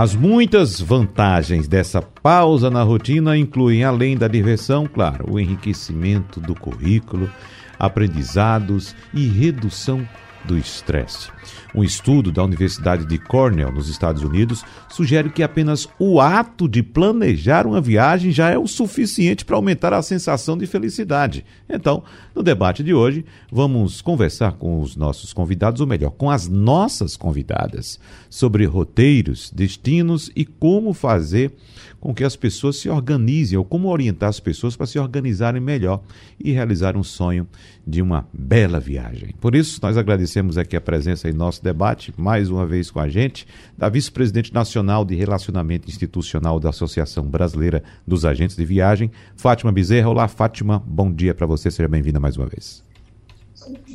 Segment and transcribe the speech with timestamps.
[0.00, 6.54] As muitas vantagens dessa pausa na rotina incluem, além da diversão, claro, o enriquecimento do
[6.54, 7.28] currículo,
[7.76, 10.08] aprendizados e redução
[10.44, 11.30] do estresse.
[11.74, 16.82] Um estudo da Universidade de Cornell, nos Estados Unidos, sugere que apenas o ato de
[16.82, 21.44] planejar uma viagem já é o suficiente para aumentar a sensação de felicidade.
[21.68, 22.02] Então,
[22.34, 27.16] no debate de hoje, vamos conversar com os nossos convidados, ou melhor, com as nossas
[27.16, 28.00] convidadas,
[28.30, 31.52] sobre roteiros, destinos e como fazer
[32.00, 36.00] com que as pessoas se organizem, ou como orientar as pessoas para se organizarem melhor
[36.42, 37.46] e realizar um sonho
[37.86, 39.34] de uma bela viagem.
[39.40, 43.08] Por isso, nós agradecemos aqui a presença em nosso debate, mais uma vez com a
[43.08, 43.46] gente,
[43.76, 50.08] da vice-presidente nacional de Relacionamento Institucional da Associação Brasileira dos Agentes de Viagem, Fátima Bezerra.
[50.08, 52.86] Olá, Fátima, bom dia para você, seja bem-vinda mais uma vez.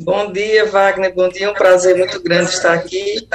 [0.02, 3.28] Bom dia, Wagner, bom dia, é um prazer muito grande estar aqui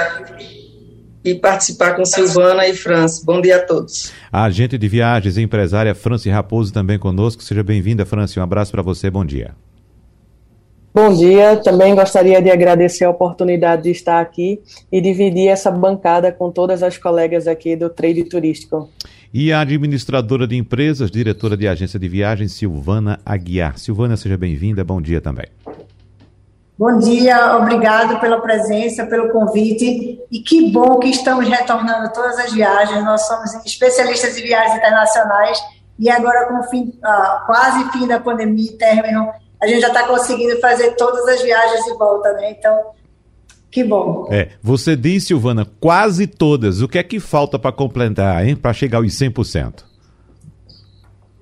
[1.23, 3.23] e participar com Silvana e França.
[3.25, 4.11] Bom dia a todos.
[4.31, 7.43] A agente de viagens e empresária Franci Raposo também conosco.
[7.43, 8.39] Seja bem-vinda, Franci.
[8.39, 9.09] Um abraço para você.
[9.09, 9.53] Bom dia.
[10.93, 11.57] Bom dia.
[11.57, 14.59] Também gostaria de agradecer a oportunidade de estar aqui
[14.91, 18.89] e dividir essa bancada com todas as colegas aqui do Trade Turístico.
[19.31, 23.77] E a administradora de empresas, diretora de agência de viagens, Silvana Aguiar.
[23.77, 24.83] Silvana, seja bem-vinda.
[24.83, 25.45] Bom dia também.
[26.79, 30.17] Bom dia, obrigado pela presença, pelo convite.
[30.31, 33.03] E que bom que estamos retornando todas as viagens.
[33.03, 35.61] Nós somos especialistas em viagens internacionais
[35.99, 39.29] e agora, com fim, ah, quase fim da pandemia e término,
[39.61, 42.51] a gente já está conseguindo fazer todas as viagens de volta, né?
[42.51, 42.79] Então,
[43.69, 44.29] que bom.
[44.31, 46.81] É, você disse, Silvana, quase todas.
[46.81, 48.55] O que é que falta para completar, hein?
[48.55, 49.83] Para chegar aos 100%?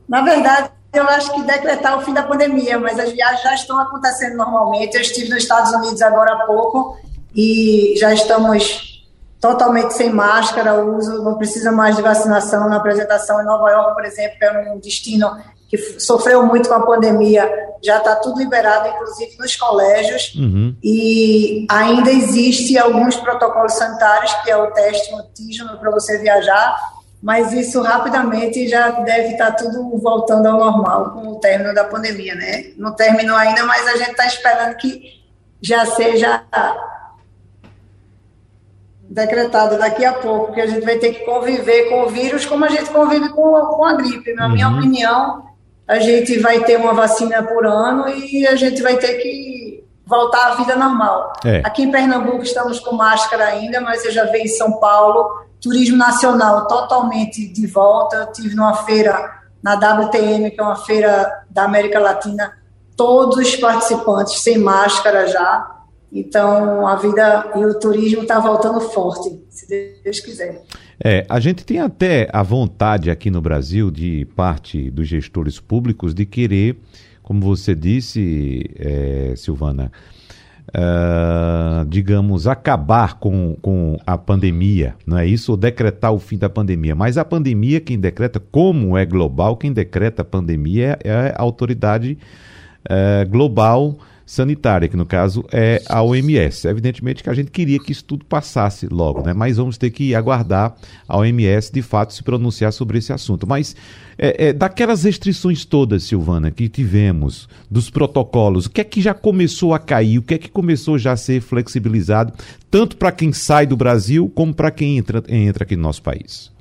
[0.09, 3.79] Na verdade, eu acho que decretar o fim da pandemia, mas as viagens já estão
[3.79, 4.95] acontecendo normalmente.
[4.95, 6.97] Eu estive nos Estados Unidos agora há pouco
[7.35, 9.05] e já estamos
[9.39, 13.41] totalmente sem máscara, uso, não precisa mais de vacinação na apresentação.
[13.41, 15.29] Em Nova York, por exemplo, é um destino
[15.69, 17.49] que sofreu muito com a pandemia,
[17.83, 20.75] já está tudo liberado, inclusive nos colégios, uhum.
[20.81, 26.79] e ainda existe alguns protocolos sanitários, que é o teste antígeno para você viajar,
[27.27, 31.83] mas isso rapidamente já deve estar tá tudo voltando ao normal com o término da
[31.83, 32.71] pandemia, né?
[32.77, 35.25] Não terminou ainda, mas a gente está esperando que
[35.61, 36.41] já seja
[39.09, 42.63] decretado daqui a pouco, que a gente vai ter que conviver com o vírus como
[42.63, 44.33] a gente convive com, com a gripe.
[44.33, 44.53] Na uhum.
[44.53, 45.43] minha opinião,
[45.85, 50.53] a gente vai ter uma vacina por ano e a gente vai ter que voltar
[50.53, 51.33] à vida normal.
[51.43, 51.57] É.
[51.65, 55.97] Aqui em Pernambuco estamos com máscara ainda, mas eu já vi em São Paulo turismo
[55.97, 58.17] nacional totalmente de volta.
[58.17, 62.53] Eu tive numa feira na WTM, que é uma feira da América Latina,
[62.95, 65.75] todos os participantes sem máscara já.
[66.11, 70.63] Então, a vida e o turismo está voltando forte, se Deus quiser.
[71.03, 76.13] É, a gente tem até a vontade aqui no Brasil, de parte dos gestores públicos,
[76.13, 76.77] de querer,
[77.21, 79.91] como você disse, é, Silvana,
[80.69, 85.51] uh, digamos, acabar com, com a pandemia, não é isso?
[85.51, 86.95] Ou decretar o fim da pandemia.
[86.95, 91.41] Mas a pandemia, quem decreta, como é global, quem decreta a pandemia é, é a
[91.41, 92.17] autoridade
[92.85, 93.97] uh, global
[94.27, 96.67] sanitária, que no caso é a OMS.
[96.67, 99.33] Evidentemente que a gente queria que isso tudo passasse logo, né?
[99.33, 100.75] mas vamos ter que aguardar
[101.07, 103.47] a OMS de fato se pronunciar sobre esse assunto.
[103.47, 103.73] Mas
[104.17, 109.13] é, é, daquelas restrições todas, Silvana, que tivemos, dos protocolos, o que é que já
[109.13, 112.33] começou a cair, o que é que começou já a ser flexibilizado,
[112.69, 116.51] tanto para quem sai do Brasil como para quem entra, entra aqui no nosso país?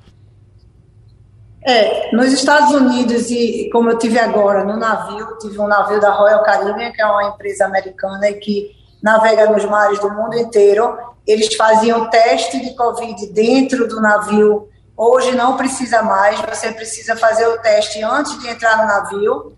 [1.66, 6.12] É, nos Estados Unidos, e como eu tive agora no navio, tive um navio da
[6.12, 8.70] Royal Caribbean, que é uma empresa americana que
[9.02, 10.96] navega nos mares do mundo inteiro.
[11.26, 14.68] Eles faziam teste de Covid dentro do navio.
[14.96, 19.52] Hoje não precisa mais, você precisa fazer o teste antes de entrar no navio.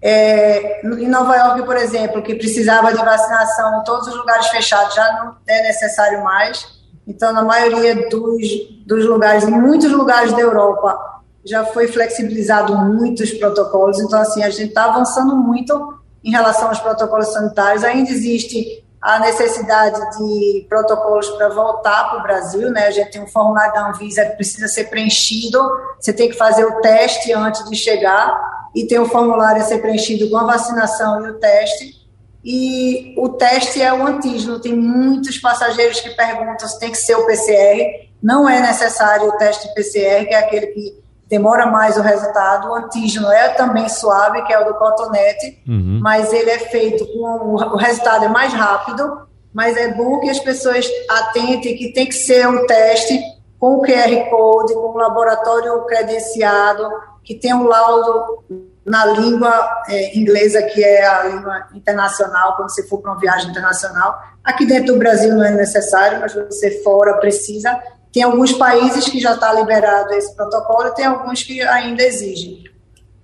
[0.00, 5.12] É, em Nova York, por exemplo, que precisava de vacinação todos os lugares fechados, já
[5.14, 6.64] não é necessário mais.
[7.04, 8.46] Então, na maioria dos,
[8.86, 14.50] dos lugares, em muitos lugares da Europa, já foi flexibilizado muitos protocolos, então assim, a
[14.50, 21.28] gente está avançando muito em relação aos protocolos sanitários, ainda existe a necessidade de protocolos
[21.30, 22.88] para voltar para o Brasil, né?
[22.88, 25.60] A gente tem um formulário da Anvisa que precisa ser preenchido,
[25.98, 28.36] você tem que fazer o teste antes de chegar,
[28.74, 32.06] e tem o formulário a ser preenchido com a vacinação e o teste.
[32.44, 37.16] E o teste é o antígeno, tem muitos passageiros que perguntam se tem que ser
[37.16, 38.08] o PCR.
[38.22, 42.68] Não é necessário o teste PCR, que é aquele que demora mais o resultado.
[42.68, 46.00] O antígeno é também suave, que é o do cotonete, uhum.
[46.02, 50.38] mas ele é feito com o resultado é mais rápido, mas é bom que as
[50.38, 53.20] pessoas atentem que tem que ser um teste
[53.58, 56.88] com o QR Code, com o laboratório credenciado,
[57.24, 58.44] que tem um laudo
[58.86, 63.50] na língua é, inglesa, que é a língua internacional, quando você for para uma viagem
[63.50, 64.18] internacional.
[64.42, 67.78] Aqui dentro do Brasil não é necessário, mas você fora precisa.
[68.18, 72.64] Tem alguns países que já está liberado esse protocolo e tem alguns que ainda exigem.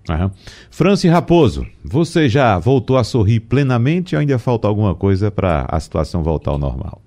[0.09, 0.31] Uhum.
[0.71, 5.81] Franci Raposo, você já voltou a sorrir plenamente ou ainda falta alguma coisa para a
[5.81, 7.03] situação voltar ao normal?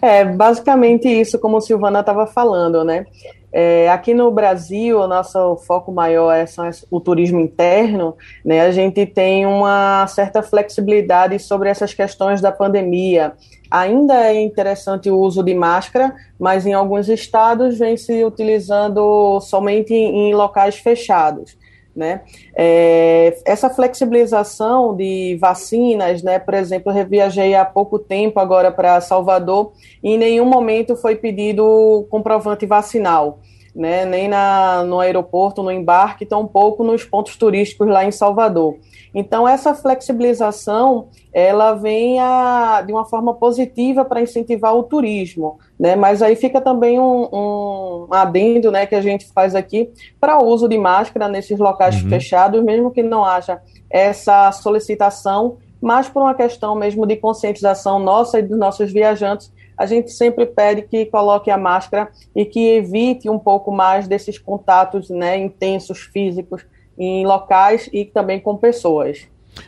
[0.00, 3.06] É, basicamente isso, como Silvana estava falando, né?
[3.52, 6.46] É, aqui no Brasil, o nosso foco maior é
[6.90, 8.62] o turismo interno, né?
[8.62, 13.34] A gente tem uma certa flexibilidade sobre essas questões da pandemia.
[13.70, 19.92] Ainda é interessante o uso de máscara, mas em alguns estados vem se utilizando somente
[19.92, 21.56] em, em locais fechados.
[21.94, 22.22] Né?
[22.56, 26.38] É, essa flexibilização de vacinas, né?
[26.38, 29.72] Por exemplo, eu viajei há pouco tempo agora para Salvador
[30.02, 33.40] e em nenhum momento foi pedido comprovante vacinal,
[33.76, 34.06] né?
[34.06, 38.78] Nem na, no aeroporto, no embarque, tampouco nos pontos turísticos lá em Salvador.
[39.14, 45.94] Então, essa flexibilização, ela vem a, de uma forma positiva para incentivar o turismo, né?
[45.94, 50.46] Mas aí fica também um, um adendo, né, que a gente faz aqui para o
[50.46, 52.08] uso de máscara nesses locais uhum.
[52.08, 53.60] fechados, mesmo que não haja
[53.90, 59.84] essa solicitação, mas por uma questão mesmo de conscientização nossa e dos nossos viajantes, a
[59.84, 65.10] gente sempre pede que coloque a máscara e que evite um pouco mais desses contatos
[65.10, 66.64] né, intensos físicos
[66.98, 69.26] em locais e também com pessoas.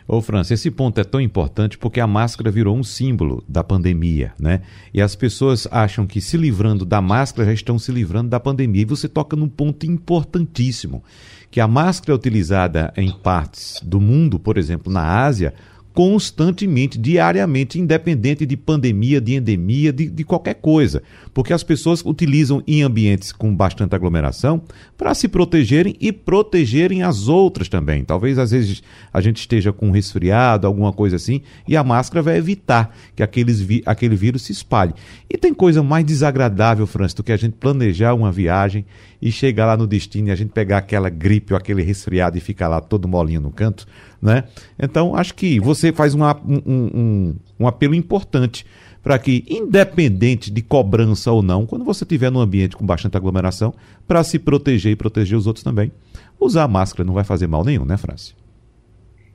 [0.09, 4.33] Ô, França, esse ponto é tão importante porque a máscara virou um símbolo da pandemia,
[4.39, 4.63] né?
[4.93, 8.83] E as pessoas acham que se livrando da máscara já estão se livrando da pandemia.
[8.83, 11.03] E você toca num ponto importantíssimo,
[11.51, 15.55] que a máscara é utilizada em partes do mundo, por exemplo, na Ásia,
[15.95, 21.01] constantemente, diariamente, independente de pandemia, de endemia, de, de qualquer coisa.
[21.33, 24.61] Porque as pessoas utilizam em ambientes com bastante aglomeração
[24.99, 28.05] para se protegerem e protegerem as outras também.
[28.05, 28.83] Talvez às vezes
[29.13, 33.61] a gente esteja com resfriado, alguma coisa assim, e a máscara vai evitar que aqueles
[33.61, 34.93] vi aquele vírus se espalhe.
[35.31, 38.85] E tem coisa mais desagradável, Francis, do que a gente planejar uma viagem
[39.23, 42.41] e chegar lá no destino e a gente pegar aquela gripe ou aquele resfriado e
[42.41, 43.87] ficar lá todo molinho no canto
[44.25, 44.45] né?
[44.79, 48.65] Então, acho que você faz uma, um, um, um apelo importante
[49.03, 53.75] para que, independente de cobrança ou não, quando você estiver num ambiente com bastante aglomeração,
[54.09, 55.93] para se proteger e proteger os outros também,
[56.41, 58.35] usar máscara não vai fazer mal nenhum, né, Franci?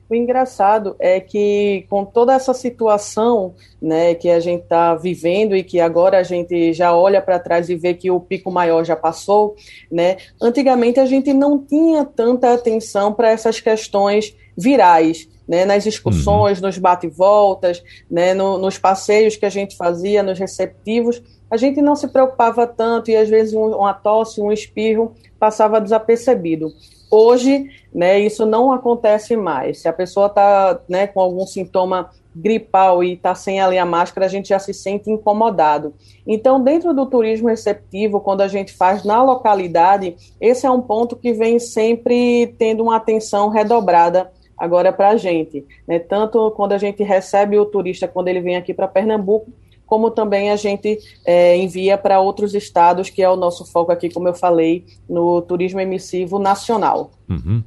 [0.08, 5.62] O engraçado é que com toda essa situação né, que a gente está vivendo e
[5.62, 8.96] que agora a gente já olha para trás e vê que o pico maior já
[8.96, 9.54] passou,
[9.88, 16.60] né, antigamente a gente não tinha tanta atenção para essas questões virais, né, nas excursões,
[16.60, 16.66] uhum.
[16.66, 21.20] nos bate-voltas, né, no, nos passeios que a gente fazia, nos receptivos,
[21.50, 25.80] a gente não se preocupava tanto e às vezes um, uma tosse, um espirro passava
[25.80, 26.72] desapercebido.
[27.10, 29.80] Hoje, né, isso não acontece mais.
[29.80, 34.26] Se a pessoa está né, com algum sintoma gripal e está sem ali a máscara,
[34.26, 35.92] a gente já se sente incomodado.
[36.24, 41.16] Então, dentro do turismo receptivo, quando a gente faz na localidade, esse é um ponto
[41.16, 44.30] que vem sempre tendo uma atenção redobrada
[44.60, 45.64] agora para a gente.
[45.88, 45.98] Né?
[45.98, 49.50] Tanto quando a gente recebe o turista, quando ele vem aqui para Pernambuco,
[49.86, 54.08] como também a gente é, envia para outros estados, que é o nosso foco aqui,
[54.10, 57.10] como eu falei, no turismo emissivo nacional.
[57.28, 57.64] Uhum.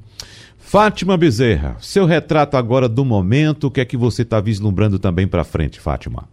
[0.56, 5.28] Fátima Bezerra, seu retrato agora do momento, o que é que você está vislumbrando também
[5.28, 6.26] para frente, Fátima?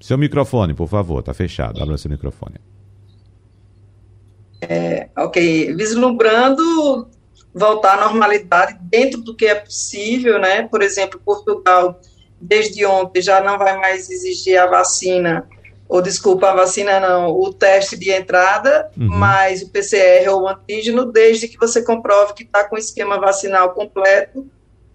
[0.00, 1.82] Seu microfone, por favor, está fechado.
[1.82, 2.56] Abra seu microfone.
[4.60, 7.08] É, ok, vislumbrando
[7.54, 10.62] voltar à normalidade dentro do que é possível, né?
[10.68, 12.00] Por exemplo, Portugal,
[12.40, 15.48] desde ontem, já não vai mais exigir a vacina,
[15.88, 19.08] ou desculpa, a vacina não, o teste de entrada, uhum.
[19.08, 23.18] mas o PCR ou o antígeno, desde que você comprove que está com o esquema
[23.18, 24.46] vacinal completo,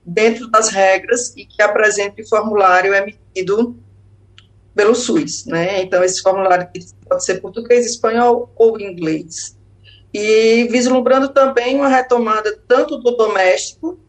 [0.06, 3.76] dentro das regras, e que apresente o formulário emitido
[4.76, 5.82] pelo SUS, né?
[5.82, 6.68] Então, esse formulário
[7.08, 9.56] pode ser português, espanhol ou inglês
[10.14, 14.00] e vislumbrando também uma retomada tanto do doméstico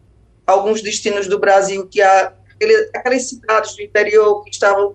[0.47, 4.95] alguns destinos do Brasil que há aquele, aquelas cidades do interior que estavam,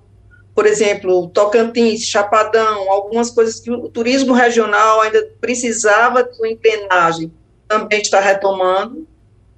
[0.53, 7.31] por exemplo, Tocantins, Chapadão, algumas coisas que o turismo regional ainda precisava de uma engrenagem,
[7.67, 9.07] também está retomando.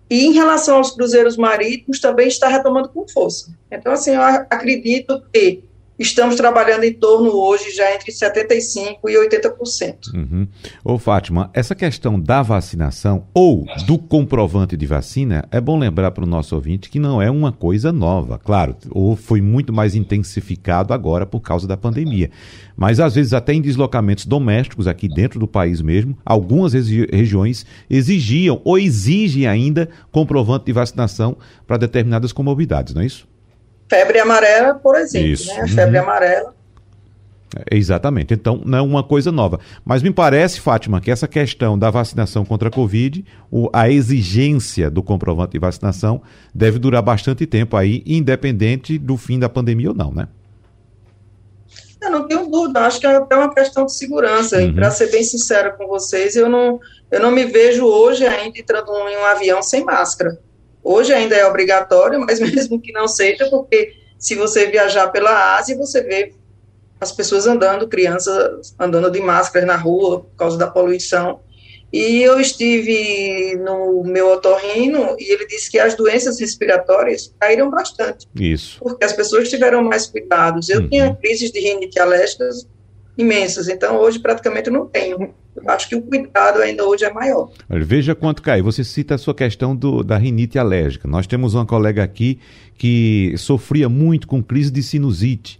[0.09, 3.53] E em relação aos cruzeiros marítimos, também está retomando com força.
[3.69, 5.63] Então, assim, eu acredito que
[6.01, 10.13] estamos trabalhando em torno hoje já entre 75% e 80%.
[10.13, 10.47] Uhum.
[10.83, 16.23] Ô Fátima, essa questão da vacinação ou do comprovante de vacina, é bom lembrar para
[16.23, 18.37] o nosso ouvinte que não é uma coisa nova.
[18.37, 22.31] Claro, ou foi muito mais intensificado agora por causa da pandemia.
[22.75, 27.65] Mas às vezes até em deslocamentos domésticos aqui dentro do país mesmo, algumas regi regiões
[27.89, 33.30] exigiam ou exigem ainda comprovante de vacinação para determinadas comorbidades, não é isso?
[33.91, 35.27] Febre amarela, por exemplo.
[35.27, 35.53] Isso.
[35.53, 35.61] Né?
[35.63, 36.03] A febre uhum.
[36.03, 36.55] amarela.
[37.53, 38.33] É, exatamente.
[38.33, 39.59] Então, não é uma coisa nova.
[39.83, 44.89] Mas me parece, Fátima, que essa questão da vacinação contra a Covid, o, a exigência
[44.89, 46.21] do comprovante de vacinação,
[46.55, 50.29] deve durar bastante tempo aí, independente do fim da pandemia ou não, né?
[52.01, 54.57] Eu não tenho dúvida, acho que é até uma questão de segurança.
[54.57, 54.73] Uhum.
[54.73, 56.79] Para ser bem sincera com vocês, eu não,
[57.11, 60.39] eu não me vejo hoje ainda entrando em um avião sem máscara.
[60.83, 65.77] Hoje ainda é obrigatório, mas mesmo que não seja, porque se você viajar pela Ásia,
[65.77, 66.33] você vê
[66.99, 71.39] as pessoas andando, crianças andando de máscara na rua por causa da poluição.
[71.91, 78.27] E eu estive no meu otorrino e ele disse que as doenças respiratórias caíram bastante.
[78.33, 78.79] Isso.
[78.79, 80.69] Porque as pessoas tiveram mais cuidados.
[80.69, 80.89] Eu uhum.
[80.89, 82.65] tinha crises de rinite alérgicas
[83.21, 85.33] imensas, então hoje praticamente não tenho.
[85.55, 87.49] Eu acho que o cuidado ainda hoje é maior.
[87.69, 88.61] Veja quanto cai.
[88.61, 91.07] Você cita a sua questão do, da rinite alérgica.
[91.07, 92.39] Nós temos uma colega aqui
[92.77, 95.59] que sofria muito com crise de sinusite.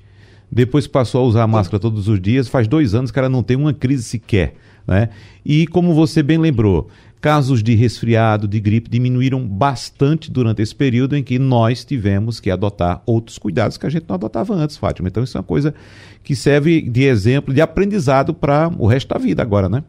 [0.50, 2.48] Depois passou a usar a máscara todos os dias.
[2.48, 4.54] Faz dois anos que ela não tem uma crise sequer.
[4.88, 5.10] Né?
[5.46, 6.90] E como você bem lembrou,
[7.22, 12.50] casos de resfriado, de gripe diminuíram bastante durante esse período em que nós tivemos que
[12.50, 15.08] adotar outros cuidados que a gente não adotava antes, Fátima.
[15.08, 15.74] Então isso é uma coisa
[16.24, 19.84] que serve de exemplo, de aprendizado para o resto da vida agora, né?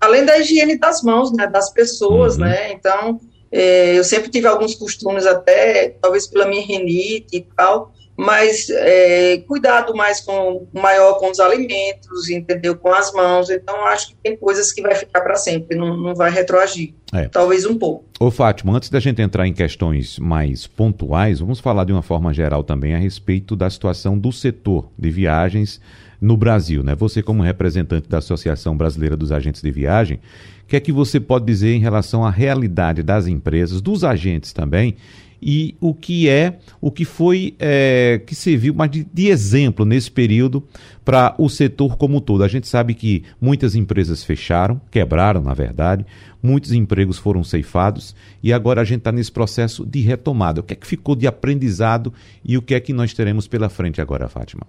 [0.00, 2.40] Além da higiene das mãos, né, das pessoas, uhum.
[2.40, 2.72] né?
[2.72, 3.20] Então,
[3.52, 9.38] é, eu sempre tive alguns costumes até, talvez pela minha rinite e tal, mas é,
[9.48, 12.76] cuidado mais com maior com os alimentos, entendeu?
[12.76, 13.48] Com as mãos.
[13.48, 16.92] Então, acho que tem coisas que vai ficar para sempre, não, não vai retroagir.
[17.14, 17.28] É.
[17.28, 18.04] Talvez um pouco.
[18.20, 22.34] Ô, Fátima, antes da gente entrar em questões mais pontuais, vamos falar de uma forma
[22.34, 25.80] geral também a respeito da situação do setor de viagens
[26.20, 26.94] no Brasil, né?
[26.96, 30.20] Você, como representante da Associação Brasileira dos Agentes de Viagem,
[30.64, 34.52] o que é que você pode dizer em relação à realidade das empresas, dos agentes
[34.52, 34.96] também,
[35.42, 40.10] e o que é, o que foi, é, que serviu mais de, de exemplo nesse
[40.10, 40.66] período
[41.04, 42.44] para o setor como um todo.
[42.44, 46.04] A gente sabe que muitas empresas fecharam, quebraram, na verdade,
[46.42, 50.60] muitos empregos foram ceifados e agora a gente está nesse processo de retomada.
[50.60, 52.12] O que é que ficou de aprendizado
[52.44, 54.66] e o que é que nós teremos pela frente agora, Fátima?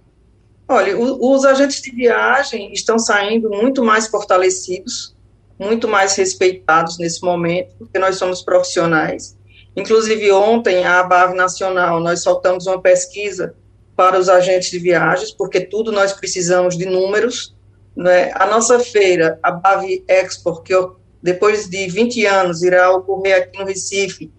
[0.68, 5.14] Olha, os agentes de viagem estão saindo muito mais fortalecidos,
[5.58, 9.36] muito mais respeitados nesse momento, porque nós somos profissionais
[9.76, 13.54] Inclusive, ontem, a ABAV Nacional, nós soltamos uma pesquisa
[13.96, 17.54] para os agentes de viagens, porque tudo nós precisamos de números.
[17.96, 18.30] Né?
[18.34, 20.74] A nossa feira, a BAV Expo, que
[21.22, 24.30] depois de 20 anos irá ocorrer aqui no Recife,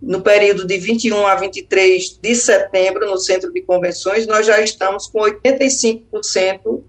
[0.00, 5.06] no período de 21 a 23 de setembro, no Centro de Convenções, nós já estamos
[5.06, 6.82] com 85%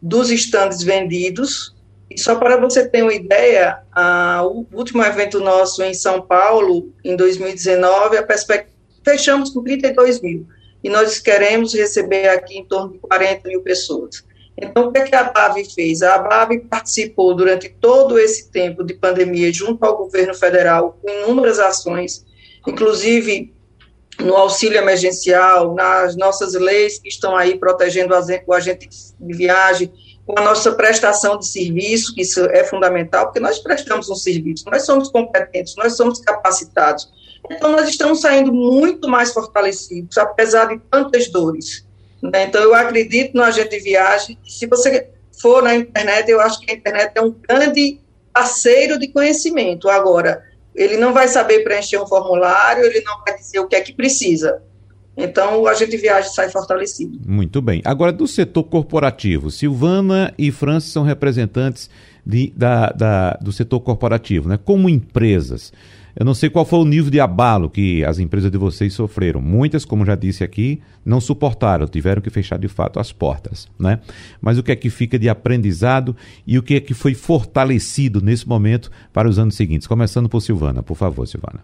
[0.00, 1.71] dos estandes vendidos,
[2.18, 7.16] só para você ter uma ideia, a, o último evento nosso em São Paulo, em
[7.16, 8.72] 2019, a perspectiva,
[9.04, 10.46] fechamos com 32 mil.
[10.82, 14.24] E nós queremos receber aqui em torno de 40 mil pessoas.
[14.56, 16.02] Então, o que, é que a BAV fez?
[16.02, 21.58] A BAV participou durante todo esse tempo de pandemia, junto ao governo federal, com inúmeras
[21.58, 22.24] ações,
[22.66, 23.52] inclusive
[24.20, 28.14] no auxílio emergencial, nas nossas leis que estão aí protegendo
[28.46, 28.88] o agente
[29.18, 29.92] de viagem,
[30.26, 34.64] com a nossa prestação de serviço, que isso é fundamental, porque nós prestamos um serviço,
[34.70, 37.08] nós somos competentes, nós somos capacitados.
[37.50, 41.84] Então, nós estamos saindo muito mais fortalecidos, apesar de tantas dores.
[42.22, 42.44] Né?
[42.44, 44.38] Então, eu acredito no agente de viagem.
[44.46, 45.08] Se você
[45.40, 48.00] for na internet, eu acho que a internet é um grande
[48.32, 49.88] parceiro de conhecimento.
[49.88, 53.80] Agora, ele não vai saber preencher um formulário, ele não vai dizer o que é
[53.80, 54.62] que precisa.
[55.16, 57.18] Então, o agente de viagem sai fortalecido.
[57.26, 57.82] Muito bem.
[57.84, 61.90] Agora, do setor corporativo, Silvana e Francis são representantes
[62.24, 64.58] de, da, da, do setor corporativo, né?
[64.62, 65.72] como empresas.
[66.14, 69.40] Eu não sei qual foi o nível de abalo que as empresas de vocês sofreram.
[69.40, 73.98] Muitas, como já disse aqui, não suportaram, tiveram que fechar de fato as portas, né?
[74.40, 76.14] Mas o que é que fica de aprendizado
[76.46, 79.86] e o que é que foi fortalecido nesse momento para os anos seguintes?
[79.86, 81.60] Começando por Silvana, por favor, Silvana.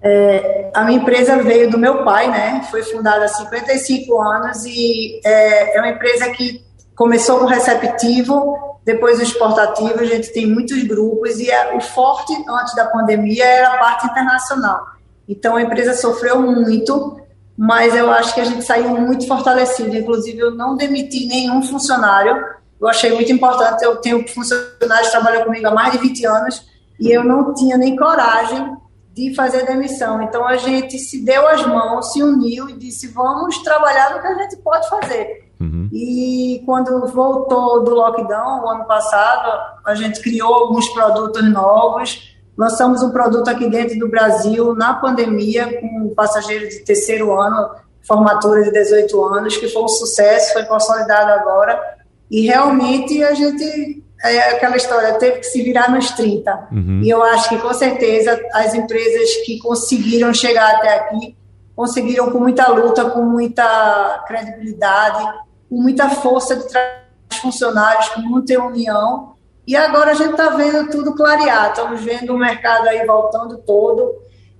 [0.00, 2.62] É, a minha empresa veio do meu pai, né?
[2.70, 6.64] Foi fundada há 55 anos e é, é uma empresa que
[6.94, 12.32] começou com receptivo, depois o exportativo, a gente tem muitos grupos e é, o forte
[12.48, 14.84] antes da pandemia era a parte internacional.
[15.28, 17.20] Então a empresa sofreu muito,
[17.56, 19.94] mas eu acho que a gente saiu muito fortalecido.
[19.94, 22.42] Inclusive, eu não demiti nenhum funcionário.
[22.80, 23.84] Eu achei muito importante.
[23.84, 26.66] Eu tenho funcionários que trabalham comigo há mais de 20 anos
[26.98, 28.76] e eu não tinha nem coragem
[29.18, 30.22] de fazer demissão.
[30.22, 34.26] Então a gente se deu as mãos, se uniu e disse: vamos trabalhar no que
[34.26, 35.48] a gente pode fazer.
[35.60, 35.88] Uhum.
[35.92, 39.50] E quando voltou do lockdown, o ano passado,
[39.84, 45.80] a gente criou alguns produtos novos Lançamos um produto aqui dentro do Brasil na pandemia,
[45.80, 47.70] com passageiros de terceiro ano,
[48.02, 51.80] formatura de 18 anos, que foi um sucesso, foi consolidado agora.
[52.28, 56.68] E realmente a gente, é aquela história, teve que se virar nos 30.
[56.72, 57.00] Uhum.
[57.02, 61.36] E eu acho que com certeza as empresas que conseguiram chegar até aqui,
[61.76, 65.24] conseguiram com muita luta, com muita credibilidade,
[65.68, 71.14] com muita força de funcionários, com muita união e agora a gente está vendo tudo
[71.14, 74.14] clarear, estamos vendo o mercado aí voltando todo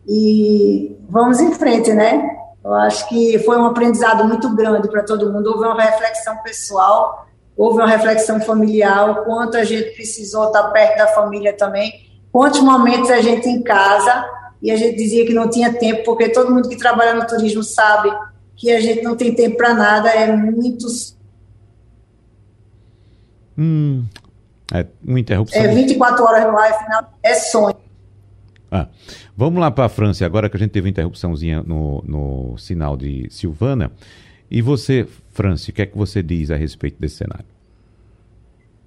[0.06, 2.28] e vamos em frente, né?
[2.62, 5.46] Eu acho que foi um aprendizado muito grande para todo mundo.
[5.46, 7.26] Houve uma reflexão pessoal,
[7.58, 11.92] houve uma reflexão familiar, o quanto a gente precisou estar perto da família também,
[12.30, 14.24] quantos momentos a gente em casa
[14.62, 17.64] e a gente dizia que não tinha tempo, porque todo mundo que trabalha no turismo
[17.64, 18.10] sabe
[18.56, 20.86] que a gente não tem tempo para nada, é muito.
[23.56, 24.04] Hum,
[24.72, 25.60] é, uma interrupção.
[25.60, 27.76] É 24 horas no ar, final, é sonho.
[28.70, 28.86] Ah,
[29.36, 32.96] vamos lá para a França agora que a gente teve uma interrupçãozinha no, no sinal
[32.96, 33.90] de Silvana.
[34.50, 37.44] E você, Franci, o que é que você diz a respeito desse cenário?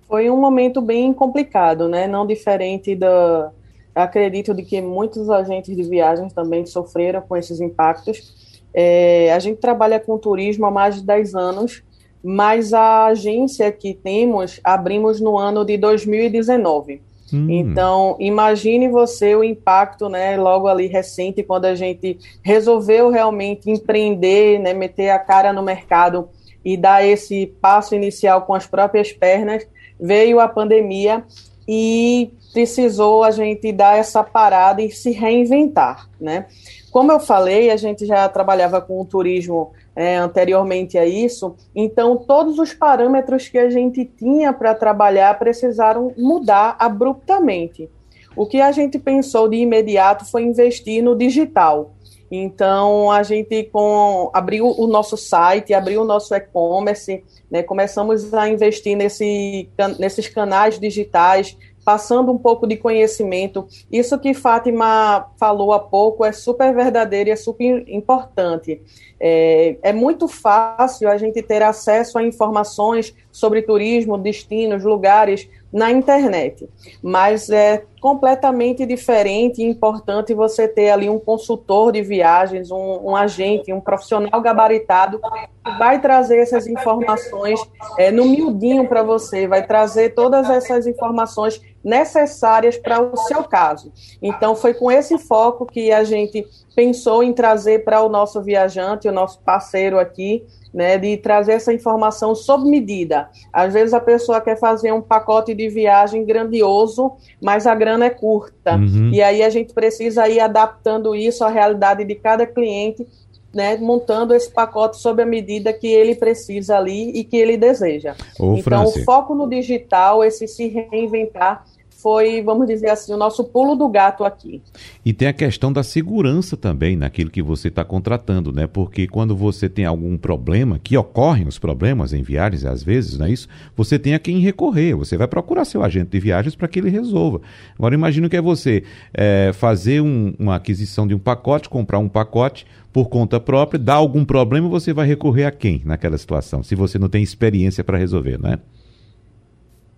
[0.07, 2.07] Foi um momento bem complicado, né?
[2.07, 3.51] Não diferente da.
[3.93, 8.61] Acredito de que muitos agentes de viagens também sofreram com esses impactos.
[8.73, 11.83] É, a gente trabalha com turismo há mais de 10 anos
[12.23, 17.01] mas a agência que temos abrimos no ano de 2019.
[17.33, 17.48] Hum.
[17.50, 24.59] Então, imagine você o impacto, né, logo ali recente, quando a gente resolveu realmente empreender,
[24.59, 26.29] né, meter a cara no mercado
[26.63, 29.67] e dar esse passo inicial com as próprias pernas,
[30.00, 31.24] veio a pandemia
[31.67, 36.48] e precisou a gente dar essa parada e se reinventar, né?
[36.91, 42.18] Como eu falei, a gente já trabalhava com o turismo é, anteriormente a isso, então
[42.18, 47.87] todos os parâmetros que a gente tinha para trabalhar precisaram mudar abruptamente.
[48.35, 51.92] O que a gente pensou de imediato foi investir no digital.
[52.31, 58.50] Então a gente com, abriu o nosso site, abriu o nosso e-commerce, né, começamos a
[58.50, 63.67] investir nesse, nesses canais digitais, passando um pouco de conhecimento.
[63.91, 68.81] Isso que Fátima falou há pouco é super verdadeiro e é super importante.
[69.20, 75.89] É, é, muito fácil a gente ter acesso a informações sobre turismo, destinos, lugares na
[75.89, 76.67] internet,
[77.01, 83.15] mas é completamente diferente e importante você ter ali um consultor de viagens, um, um
[83.15, 85.22] agente, um profissional gabaritado
[85.63, 87.59] que vai trazer essas informações
[87.98, 93.91] é, no miudinho para você, vai trazer todas essas informações necessárias para o seu caso.
[94.22, 99.07] Então, foi com esse foco que a gente pensou em trazer para o nosso viajante,
[99.07, 103.29] o nosso parceiro aqui, né, de trazer essa informação sob medida.
[103.51, 108.09] Às vezes a pessoa quer fazer um pacote de viagem grandioso, mas a grana é
[108.09, 108.75] curta.
[108.75, 109.09] Uhum.
[109.11, 113.05] E aí a gente precisa ir adaptando isso à realidade de cada cliente,
[113.53, 118.15] né, montando esse pacote sob a medida que ele precisa ali e que ele deseja.
[118.39, 121.65] Ô, então, o foco no digital, esse se reinventar,
[122.01, 124.61] foi, vamos dizer assim, o nosso pulo do gato aqui.
[125.05, 128.68] E tem a questão da segurança também naquilo que você está contratando, né?
[128.68, 133.25] Porque quando você tem algum problema, que ocorrem os problemas em viagens às vezes, não
[133.25, 133.48] é isso?
[133.75, 136.90] Você tem a quem recorrer, você vai procurar seu agente de viagens para que ele
[136.90, 137.42] resolva.
[137.77, 138.83] Agora imagino que é você
[139.14, 143.94] é, fazer um, uma aquisição de um pacote, comprar um pacote por conta própria, dá
[143.94, 147.98] algum problema, você vai recorrer a quem naquela situação, se você não tem experiência para
[147.98, 148.59] resolver, não é?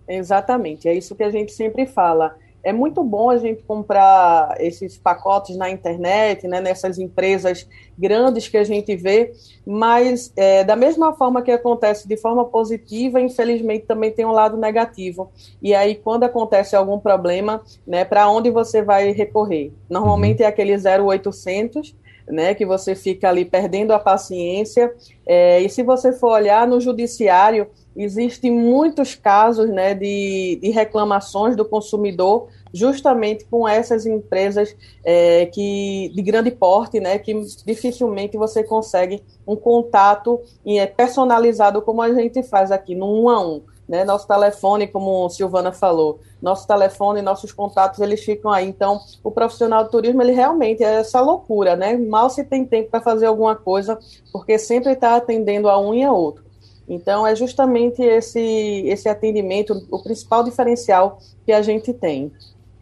[0.08, 2.36] Exatamente, é isso que a gente sempre fala.
[2.64, 8.56] É muito bom a gente comprar esses pacotes na internet, né, nessas empresas grandes que
[8.56, 9.32] a gente vê,
[9.66, 14.56] mas é, da mesma forma que acontece de forma positiva, infelizmente também tem um lado
[14.56, 15.30] negativo.
[15.62, 19.70] E aí, quando acontece algum problema, né, para onde você vai recorrer?
[19.88, 20.46] Normalmente uhum.
[20.46, 21.94] é aquele 0800
[22.26, 24.92] né, que você fica ali perdendo a paciência.
[25.26, 31.56] É, e se você for olhar no judiciário, existem muitos casos né, de, de reclamações
[31.56, 37.32] do consumidor justamente com essas empresas é, que de grande porte, né, que
[37.64, 43.40] dificilmente você consegue um contato é, personalizado como a gente faz aqui no um a
[43.40, 43.62] um.
[43.86, 48.66] Né, nosso telefone, como Silvana falou, nosso telefone, nossos contatos, eles ficam aí.
[48.66, 51.94] Então, o profissional do turismo, ele realmente é essa loucura, né?
[51.94, 53.98] Mal se tem tempo para fazer alguma coisa,
[54.32, 56.43] porque sempre está atendendo a um e a outro.
[56.88, 58.40] Então, é justamente esse,
[58.86, 62.30] esse atendimento, o principal diferencial que a gente tem.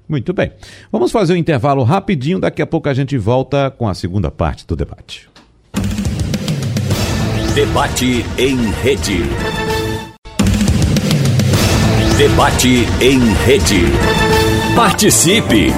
[0.09, 0.53] Muito bem.
[0.91, 4.67] Vamos fazer um intervalo rapidinho, daqui a pouco a gente volta com a segunda parte
[4.67, 5.31] do debate.
[7.55, 9.23] Debate em rede.
[12.17, 13.83] Debate em rede.
[14.75, 15.71] Participe!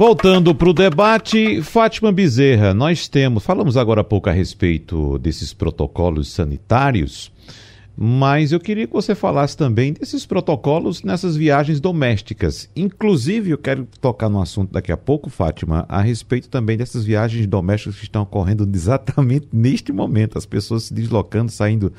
[0.00, 5.52] Voltando para o debate, Fátima Bezerra, nós temos, falamos agora há pouco a respeito desses
[5.52, 7.30] protocolos sanitários,
[7.94, 12.66] mas eu queria que você falasse também desses protocolos nessas viagens domésticas.
[12.74, 17.46] Inclusive, eu quero tocar no assunto daqui a pouco, Fátima, a respeito também dessas viagens
[17.46, 20.38] domésticas que estão ocorrendo exatamente neste momento.
[20.38, 21.92] As pessoas se deslocando, saindo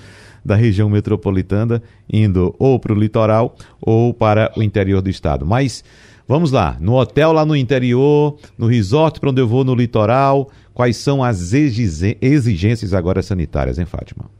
[0.43, 5.45] da região metropolitana, indo ou para o litoral ou para o interior do estado.
[5.45, 5.83] Mas
[6.31, 10.49] Vamos lá, no hotel lá no interior, no resort para onde eu vou no litoral,
[10.73, 14.31] quais são as exigências agora sanitárias, hein, Fátima?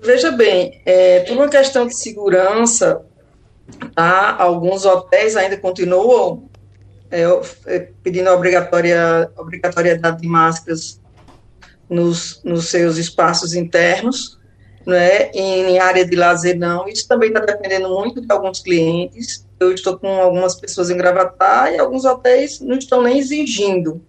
[0.00, 3.04] Veja bem, é, por uma questão de segurança,
[3.96, 6.48] tá, alguns hotéis ainda continuam
[7.10, 7.22] é,
[7.66, 11.00] é pedindo obrigatória, obrigatoriedade de máscaras
[11.90, 14.38] nos, nos seus espaços internos,
[14.86, 16.86] né, em área de lazer não.
[16.86, 21.72] Isso também está dependendo muito de alguns clientes eu estou com algumas pessoas em Gravatar
[21.72, 24.02] e alguns hotéis não estão nem exigindo.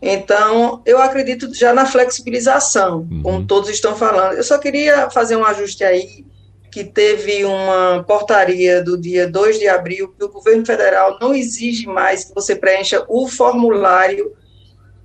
[0.00, 3.22] Então, eu acredito já na flexibilização, uhum.
[3.22, 4.34] como todos estão falando.
[4.34, 6.26] Eu só queria fazer um ajuste aí,
[6.70, 11.86] que teve uma portaria do dia 2 de abril, que o governo federal não exige
[11.86, 14.36] mais que você preencha o formulário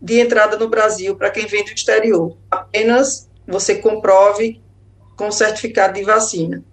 [0.01, 2.35] de entrada no Brasil para quem vem do exterior.
[2.49, 4.61] Apenas você comprove
[5.15, 6.63] com certificado de vacina.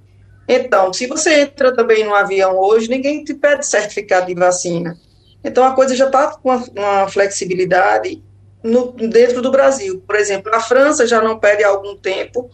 [0.48, 4.96] Então, se você entra também no avião hoje, ninguém te pede certificado de vacina.
[5.42, 8.22] Então, a coisa já está com uma, flexibilidade
[8.62, 10.02] no, dentro do Brasil.
[10.06, 12.50] Por exemplo, a França já não pede há algum tempo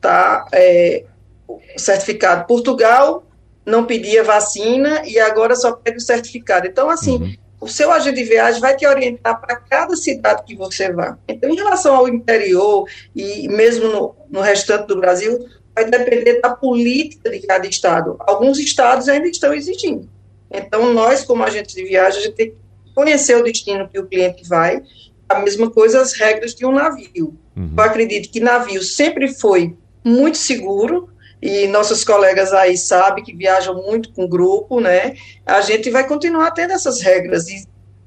[0.00, 1.04] tá, é,
[1.76, 2.46] certificado.
[2.46, 3.24] Portugal
[3.64, 6.66] não pedia vacina e agora só pede o certificado.
[6.66, 7.34] Então, assim, uhum.
[7.60, 11.16] o seu agente de viagem vai te orientar para cada cidade que você vá.
[11.26, 16.50] Então, em relação ao interior e mesmo no, no restante do Brasil, vai depender da
[16.50, 18.16] política de cada estado.
[18.20, 20.08] Alguns estados ainda estão exigindo.
[20.50, 22.56] Então, nós, como agentes de viagem, a gente tem que
[22.94, 24.82] conhecer o destino que o cliente vai,
[25.28, 27.36] a mesma coisa as regras de um navio.
[27.56, 27.74] Uhum.
[27.76, 31.08] Eu acredito que navio sempre foi muito seguro,
[31.42, 35.14] e nossos colegas aí sabem que viajam muito com grupo, né?
[35.44, 37.66] A gente vai continuar tendo essas regras, e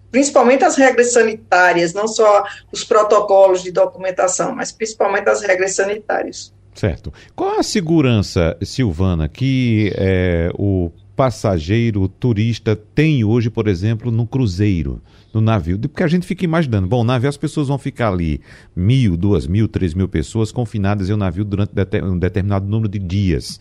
[0.09, 6.51] principalmente as regras sanitárias, não só os protocolos de documentação, mas principalmente as regras sanitárias.
[6.77, 7.11] Certo.
[7.35, 14.27] Qual a segurança, Silvana, que é, o passageiro, o turista tem hoje, por exemplo, no
[14.27, 15.01] cruzeiro,
[15.33, 15.79] no navio?
[15.79, 18.39] Porque a gente fica imaginando, bom, navio as pessoas vão ficar ali
[18.75, 21.71] mil, duas mil, três mil pessoas confinadas em um navio durante
[22.03, 23.59] um determinado número de dias.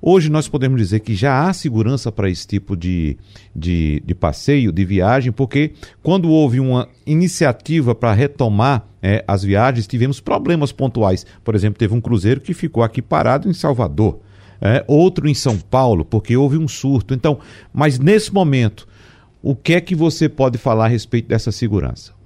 [0.00, 3.16] Hoje nós podemos dizer que já há segurança para esse tipo de,
[3.54, 9.88] de, de, passeio, de viagem, porque quando houve uma iniciativa para retomar é, as viagens,
[9.88, 11.26] tivemos problemas pontuais.
[11.42, 14.20] Por exemplo, teve um cruzeiro que ficou aqui parado em Salvador,
[14.60, 17.12] é, outro em São Paulo, porque houve um surto.
[17.12, 17.40] Então,
[17.72, 18.86] mas nesse momento,
[19.42, 22.17] o que é que você pode falar a respeito dessa segurança?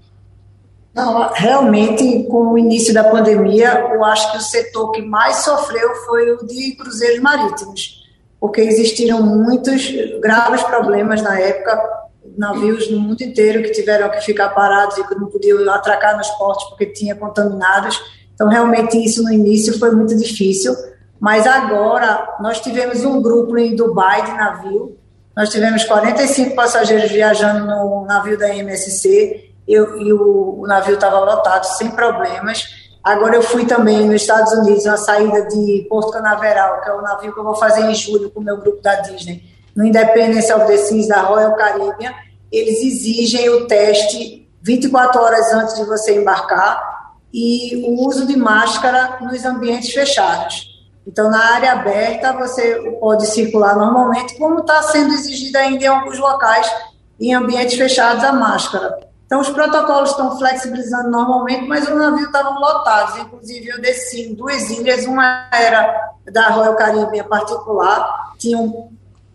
[0.95, 5.95] Não, realmente, com o início da pandemia, eu acho que o setor que mais sofreu
[6.05, 8.07] foi o de cruzeiros marítimos,
[8.39, 12.03] porque existiram muitos graves problemas na época,
[12.37, 16.29] navios no mundo inteiro que tiveram que ficar parados e que não podiam atracar nos
[16.31, 17.99] portos porque tinha contaminados.
[18.35, 20.75] Então, realmente, isso no início foi muito difícil.
[21.19, 24.99] Mas agora, nós tivemos um grupo em Dubai de navio,
[25.35, 31.19] nós tivemos 45 passageiros viajando no navio da MSC eu, e o, o navio estava
[31.21, 32.65] lotado sem problemas.
[33.03, 37.03] Agora eu fui também nos Estados Unidos na saída de Porto Canaveral, que é o
[37.03, 39.43] navio que eu vou fazer em julho com o meu grupo da Disney,
[39.75, 42.13] no Independence of the Seas da Royal Caribbean.
[42.51, 49.19] Eles exigem o teste 24 horas antes de você embarcar e o uso de máscara
[49.21, 50.71] nos ambientes fechados.
[51.05, 56.19] Então, na área aberta, você pode circular normalmente, como está sendo exigido ainda em alguns
[56.19, 56.71] locais,
[57.19, 59.12] em ambientes fechados, a máscara.
[59.33, 63.17] Então, os protocolos estão flexibilizando normalmente, mas os navios estavam lotados.
[63.17, 68.91] Inclusive, eu desci em duas ilhas, uma era da Royal Caribbean particular, tinham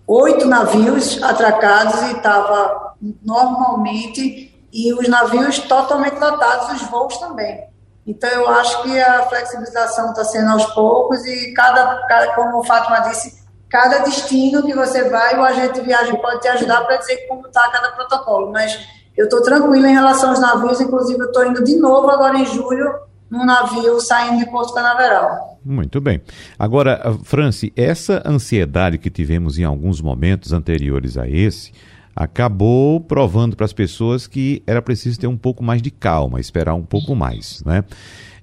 [0.06, 2.94] oito navios atracados e estava
[3.26, 7.68] normalmente, e os navios totalmente lotados, os voos também.
[8.06, 12.64] Então, eu acho que a flexibilização está sendo aos poucos e cada, cada, como o
[12.64, 16.98] Fátima disse, cada destino que você vai, o agente de viagem pode te ajudar para
[16.98, 18.52] dizer como está cada protocolo.
[18.52, 18.78] Mas
[19.18, 22.46] eu estou tranquila em relação aos navios, inclusive eu estou indo de novo agora em
[22.46, 22.94] julho
[23.30, 25.60] num navio saindo de Porto Canaveral.
[25.66, 26.22] Muito bem.
[26.58, 31.74] Agora, Franci, essa ansiedade que tivemos em alguns momentos anteriores a esse
[32.16, 36.74] acabou provando para as pessoas que era preciso ter um pouco mais de calma, esperar
[36.74, 37.84] um pouco mais, né?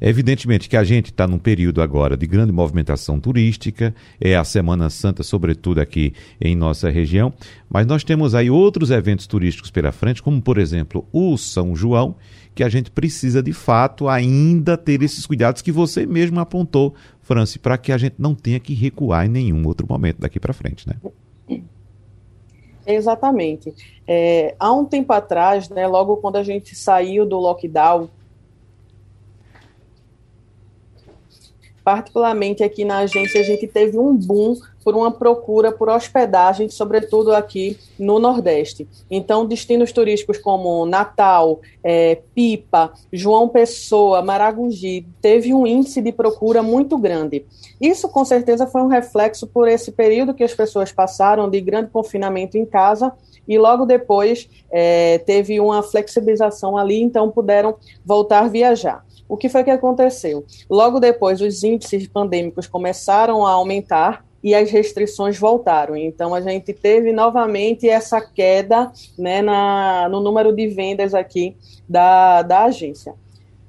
[0.01, 4.91] Evidentemente que a gente está num período agora de grande movimentação turística, é a Semana
[4.91, 7.33] Santa, sobretudo aqui em nossa região,
[7.69, 12.15] mas nós temos aí outros eventos turísticos pela frente, como por exemplo o São João,
[12.55, 17.59] que a gente precisa de fato ainda ter esses cuidados que você mesmo apontou, Franci,
[17.59, 20.87] para que a gente não tenha que recuar em nenhum outro momento daqui para frente,
[20.87, 20.95] né?
[22.87, 23.75] Exatamente.
[24.07, 28.09] É, há um tempo atrás, né, logo quando a gente saiu do lockdown,
[31.85, 37.35] particularmente aqui na agência, a gente teve um boom por uma procura por hospedagem, sobretudo
[37.35, 38.89] aqui no Nordeste.
[39.11, 46.63] Então, destinos turísticos como Natal, é, Pipa, João Pessoa, Maragogi, teve um índice de procura
[46.63, 47.47] muito grande.
[47.81, 51.91] Isso, com certeza, foi um reflexo por esse período que as pessoas passaram de grande
[51.91, 53.13] confinamento em casa
[53.47, 59.05] e logo depois é, teve uma flexibilização ali, então puderam voltar a viajar.
[59.29, 60.45] O que foi que aconteceu?
[60.69, 65.97] Logo depois, os índices pandêmicos começaram a aumentar e as restrições voltaram.
[65.97, 71.57] Então, a gente teve novamente essa queda né, na, no número de vendas aqui
[71.89, 73.15] da, da agência.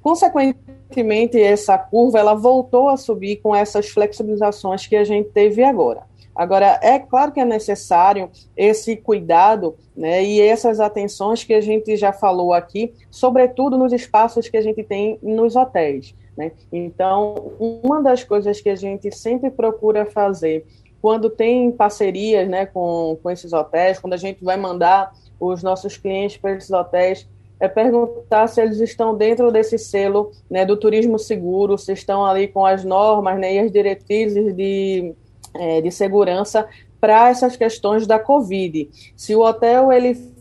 [0.02, 6.02] Consequentemente, essa curva ela voltou a subir com essas flexibilizações que a gente teve agora.
[6.36, 11.96] Agora, é claro que é necessário esse cuidado né, e essas atenções que a gente
[11.96, 16.14] já falou aqui, sobretudo nos espaços que a gente tem nos hotéis.
[16.36, 16.52] Né?
[16.70, 20.66] Então, uma das coisas que a gente sempre procura fazer
[21.00, 25.96] quando tem parcerias né, com, com esses hotéis, quando a gente vai mandar os nossos
[25.96, 27.26] clientes para esses hotéis,
[27.58, 32.48] é perguntar se eles estão dentro desse selo né, do turismo seguro, se estão ali
[32.48, 35.14] com as normas né, e as diretrizes de
[35.58, 36.68] é, de segurança
[37.00, 38.88] para essas questões da Covid.
[39.16, 40.34] Se o hotel ele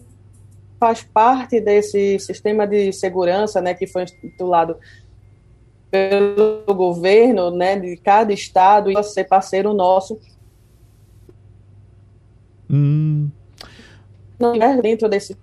[0.79, 4.77] faz parte desse sistema de segurança, né, que foi instituído
[5.89, 10.19] pelo governo, né, de cada estado e ser parceiro nosso.
[12.69, 13.29] Hum.
[14.39, 15.37] Não é dentro desse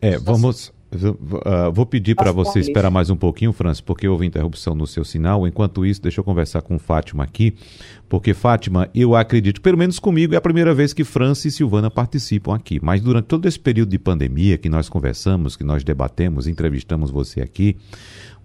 [0.00, 0.72] é, vamos
[1.04, 5.04] Uh, vou pedir para você esperar mais um pouquinho, Francis, porque houve interrupção no seu
[5.04, 5.46] sinal.
[5.46, 7.54] Enquanto isso, deixa eu conversar com Fátima aqui,
[8.08, 11.90] porque Fátima, eu acredito, pelo menos comigo, é a primeira vez que Francis e Silvana
[11.90, 12.78] participam aqui.
[12.82, 17.40] Mas durante todo esse período de pandemia que nós conversamos, que nós debatemos, entrevistamos você
[17.40, 17.76] aqui,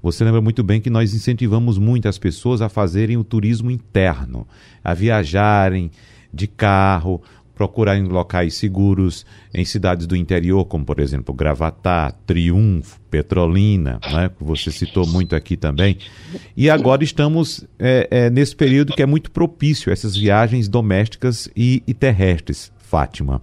[0.02, 4.48] você lembra muito bem que nós incentivamos muito as pessoas a fazerem o turismo interno,
[4.84, 5.92] a viajarem
[6.34, 7.22] de carro,
[7.62, 14.32] procurar em locais seguros em cidades do interior, como por exemplo Gravatá, Triunfo, Petrolina, né,
[14.36, 16.00] que você citou muito aqui também.
[16.58, 21.48] E agora estamos é, é, nesse período que é muito propício a essas viagens domésticas
[21.56, 23.40] e, e terrestres, Fátima.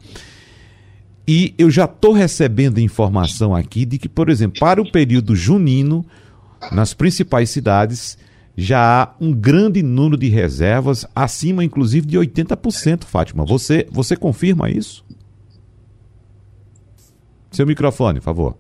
[1.27, 6.05] E eu já estou recebendo informação aqui de que, por exemplo, para o período junino,
[6.73, 8.19] nas principais cidades,
[8.61, 13.45] já há um grande número de reservas, acima inclusive de 80%, Fátima.
[13.45, 15.05] Você, você confirma isso?
[17.53, 18.59] Seu microfone, por favor.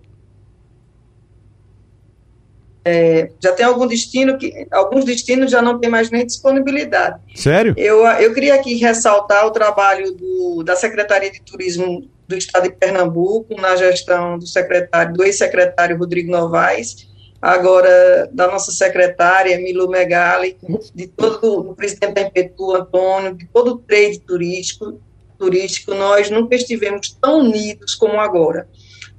[2.85, 7.21] É, já tem algum destino que alguns destinos já não tem mais nem disponibilidade.
[7.35, 7.75] Sério?
[7.77, 12.77] Eu, eu queria aqui ressaltar o trabalho do, da Secretaria de Turismo do Estado de
[12.77, 17.09] Pernambuco na gestão do secretário, do ex-secretário Rodrigo Novaes,
[17.41, 20.57] agora da nossa secretária, Milu Megali,
[20.95, 25.01] de todo o presidente da Impetu, Antônio, de todo o trade turístico,
[25.39, 28.69] turístico, nós nunca estivemos tão unidos como agora,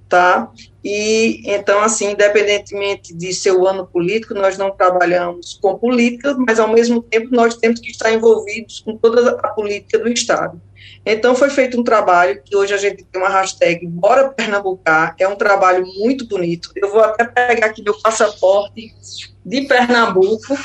[0.09, 0.51] tá?
[0.83, 6.59] E, então, assim, independentemente de ser o ano político, nós não trabalhamos com política, mas,
[6.59, 10.61] ao mesmo tempo, nós temos que estar envolvidos com toda a política do Estado.
[11.05, 15.27] Então foi feito um trabalho que hoje a gente tem uma hashtag Bora Pernambucar, é
[15.27, 16.71] um trabalho muito bonito.
[16.75, 18.93] Eu vou até pegar aqui meu passaporte
[19.45, 20.55] de Pernambuco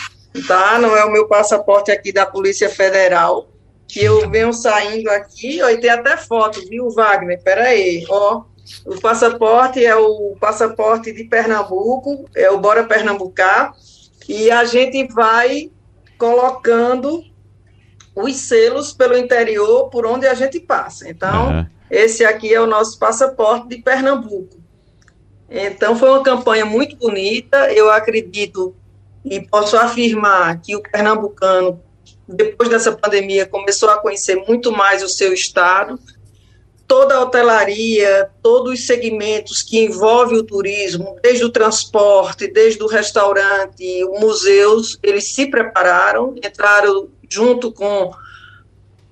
[0.42, 0.78] tá?
[0.78, 3.48] Não é o meu passaporte aqui da Polícia Federal,
[3.86, 7.40] que eu venho saindo aqui, ó, e tem até foto, viu, Wagner?
[7.42, 8.42] Peraí, ó,
[8.86, 13.72] o passaporte é o passaporte de Pernambuco, é o Bora Pernambucar,
[14.28, 15.70] e a gente vai
[16.18, 17.22] colocando
[18.14, 21.08] os selos pelo interior por onde a gente passa.
[21.08, 21.66] Então, uhum.
[21.90, 24.62] esse aqui é o nosso passaporte de Pernambuco.
[25.50, 27.72] Então, foi uma campanha muito bonita.
[27.72, 28.74] Eu acredito
[29.24, 31.80] e posso afirmar que o pernambucano,
[32.28, 35.98] depois dessa pandemia, começou a conhecer muito mais o seu estado.
[36.86, 42.86] Toda a hotelaria, todos os segmentos que envolvem o turismo, desde o transporte, desde o
[42.86, 48.12] restaurante, museus, eles se prepararam, entraram junto com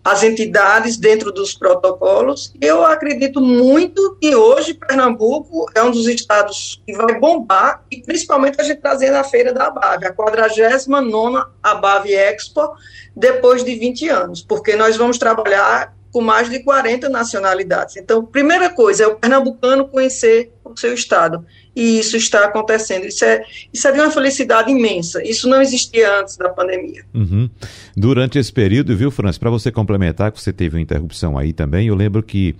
[0.04, 2.52] as entidades dentro dos protocolos.
[2.60, 8.60] Eu acredito muito que hoje Pernambuco é um dos estados que vai bombar, e principalmente
[8.60, 12.74] a gente trazendo a Feira da Abave, a 49ª Abave Expo,
[13.14, 17.96] depois de 20 anos, porque nós vamos trabalhar com mais de 40 nacionalidades.
[17.96, 21.44] Então, primeira coisa é o pernambucano conhecer o seu estado
[21.74, 23.06] e isso está acontecendo.
[23.06, 25.26] Isso é, isso é de uma felicidade imensa.
[25.26, 27.04] Isso não existia antes da pandemia.
[27.14, 27.48] Uhum.
[27.96, 31.88] Durante esse período, viu, França, para você complementar, que você teve uma interrupção aí também,
[31.88, 32.54] eu lembro que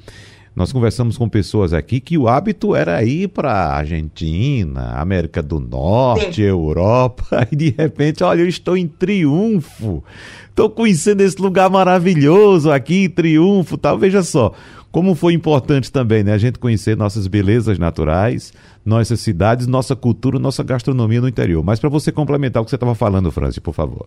[0.55, 6.37] nós conversamos com pessoas aqui que o hábito era ir para Argentina, América do Norte,
[6.37, 6.43] Sim.
[6.43, 10.05] Europa, e de repente, olha, eu estou em triunfo.
[10.51, 13.97] Estou conhecendo esse lugar maravilhoso aqui, triunfo, tal.
[13.97, 14.53] Veja só,
[14.91, 18.53] como foi importante também, né, a gente conhecer nossas belezas naturais,
[18.85, 21.65] nossas cidades, nossa cultura, nossa gastronomia no interior.
[21.65, 24.07] Mas para você complementar o que você estava falando, Franci, por favor.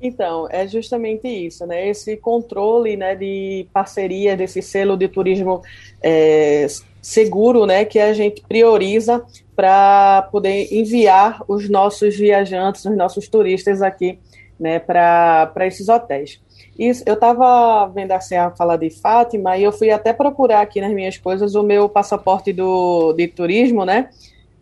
[0.00, 1.88] Então, é justamente isso, né?
[1.88, 5.60] Esse controle né, de parceria, desse selo de turismo
[6.00, 6.66] é,
[7.02, 9.24] seguro, né, que a gente prioriza
[9.56, 14.18] para poder enviar os nossos viajantes, os nossos turistas aqui
[14.58, 16.40] né, para esses hotéis.
[16.78, 20.80] Isso, eu estava vendo assim a fala de Fátima e eu fui até procurar aqui
[20.80, 24.10] nas minhas coisas o meu passaporte do, de turismo, né,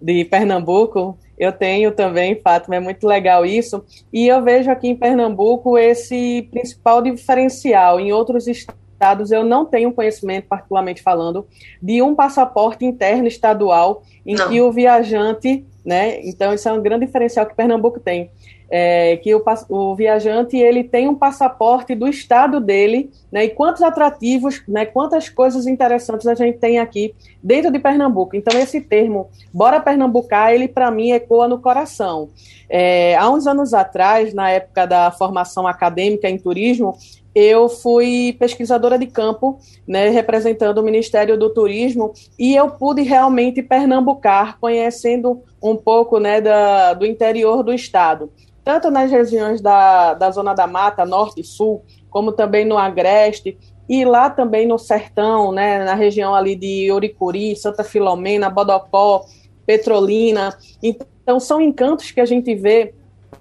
[0.00, 1.18] de Pernambuco.
[1.38, 3.84] Eu tenho também, Fátima, é muito legal isso.
[4.12, 8.00] E eu vejo aqui em Pernambuco esse principal diferencial.
[8.00, 11.46] Em outros estados eu não tenho conhecimento, particularmente falando,
[11.82, 14.48] de um passaporte interno estadual em não.
[14.48, 16.20] que o viajante, né?
[16.22, 18.30] Então, isso é um grande diferencial que Pernambuco tem
[18.68, 23.82] é, que o, o, viajante ele tem um passaporte do estado dele, né, e quantos
[23.82, 28.34] atrativos, né, quantas coisas interessantes a gente tem aqui dentro de Pernambuco.
[28.34, 32.28] Então esse termo, bora pernambucar, ele para mim ecoa no coração.
[32.68, 36.96] É, há uns anos atrás, na época da formação acadêmica em turismo,
[37.36, 43.62] eu fui pesquisadora de campo, né, representando o Ministério do Turismo, e eu pude realmente
[43.62, 48.32] pernambucar, conhecendo um pouco né, da, do interior do estado
[48.66, 53.56] tanto nas regiões da, da Zona da Mata, Norte e Sul, como também no Agreste,
[53.88, 59.24] e lá também no Sertão, né, na região ali de Oricuri, Santa Filomena, Bodocó,
[59.64, 60.52] Petrolina.
[60.82, 62.92] Então, são encantos que a gente vê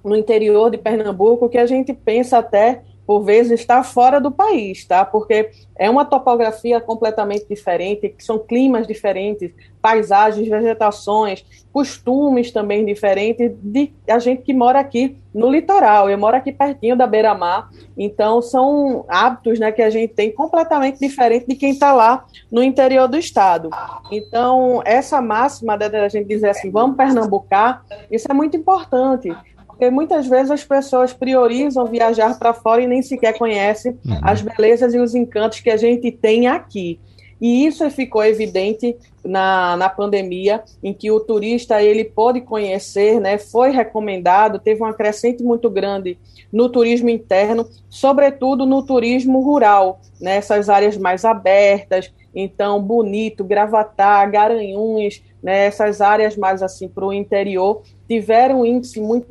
[0.04, 4.86] no interior de Pernambuco que a gente pensa até por vezes está fora do país,
[4.86, 5.06] tá?
[5.06, 13.94] Porque é uma topografia completamente diferente, são climas diferentes, paisagens, vegetações, costumes também diferentes de
[14.08, 16.10] a gente que mora aqui no litoral.
[16.10, 21.00] Eu moro aqui pertinho da beira-mar, então são hábitos, né, que a gente tem completamente
[21.00, 23.70] diferente de quem está lá no interior do estado.
[24.12, 29.36] Então essa máxima da gente dizer assim, vamos pernambucar, isso é muito importante
[29.76, 34.20] porque muitas vezes as pessoas priorizam viajar para fora e nem sequer conhecem uhum.
[34.22, 36.98] as belezas e os encantos que a gente tem aqui.
[37.42, 43.38] E isso ficou evidente na, na pandemia, em que o turista ele pôde conhecer, né,
[43.38, 46.18] foi recomendado, teve uma crescente muito grande
[46.52, 54.26] no turismo interno, sobretudo no turismo rural, nessas né, áreas mais abertas, então Bonito, Gravatá,
[54.26, 59.28] Garanhuns, né, essas áreas mais assim para o interior, tiveram um índice muito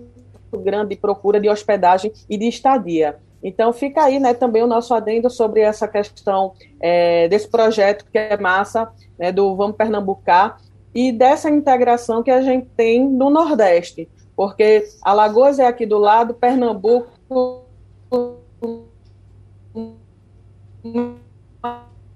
[0.58, 3.16] grande procura de hospedagem e de estadia.
[3.42, 8.16] Então fica aí né, também o nosso adendo sobre essa questão é, desse projeto que
[8.16, 10.58] é massa, né, do Vamos Pernambucar,
[10.94, 16.32] e dessa integração que a gente tem no Nordeste, porque Alagoas é aqui do lado,
[16.32, 17.64] Pernambuco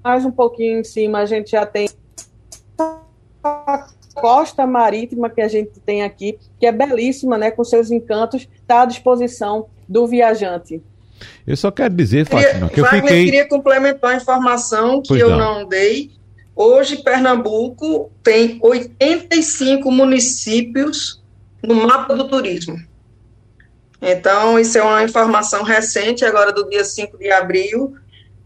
[0.02, 1.88] mais um pouquinho em cima a gente já tem
[4.20, 8.82] costa marítima que a gente tem aqui, que é belíssima, né, com seus encantos, está
[8.82, 10.82] à disposição do viajante.
[11.46, 13.24] Eu só quero dizer, Fátima, que eu Wagner, fiquei...
[13.24, 15.60] queria complementar a informação que pois eu não.
[15.60, 16.12] não dei.
[16.54, 21.22] Hoje, Pernambuco tem 85 municípios
[21.62, 22.78] no mapa do turismo.
[24.00, 27.96] Então, isso é uma informação recente, agora do dia 5 de abril,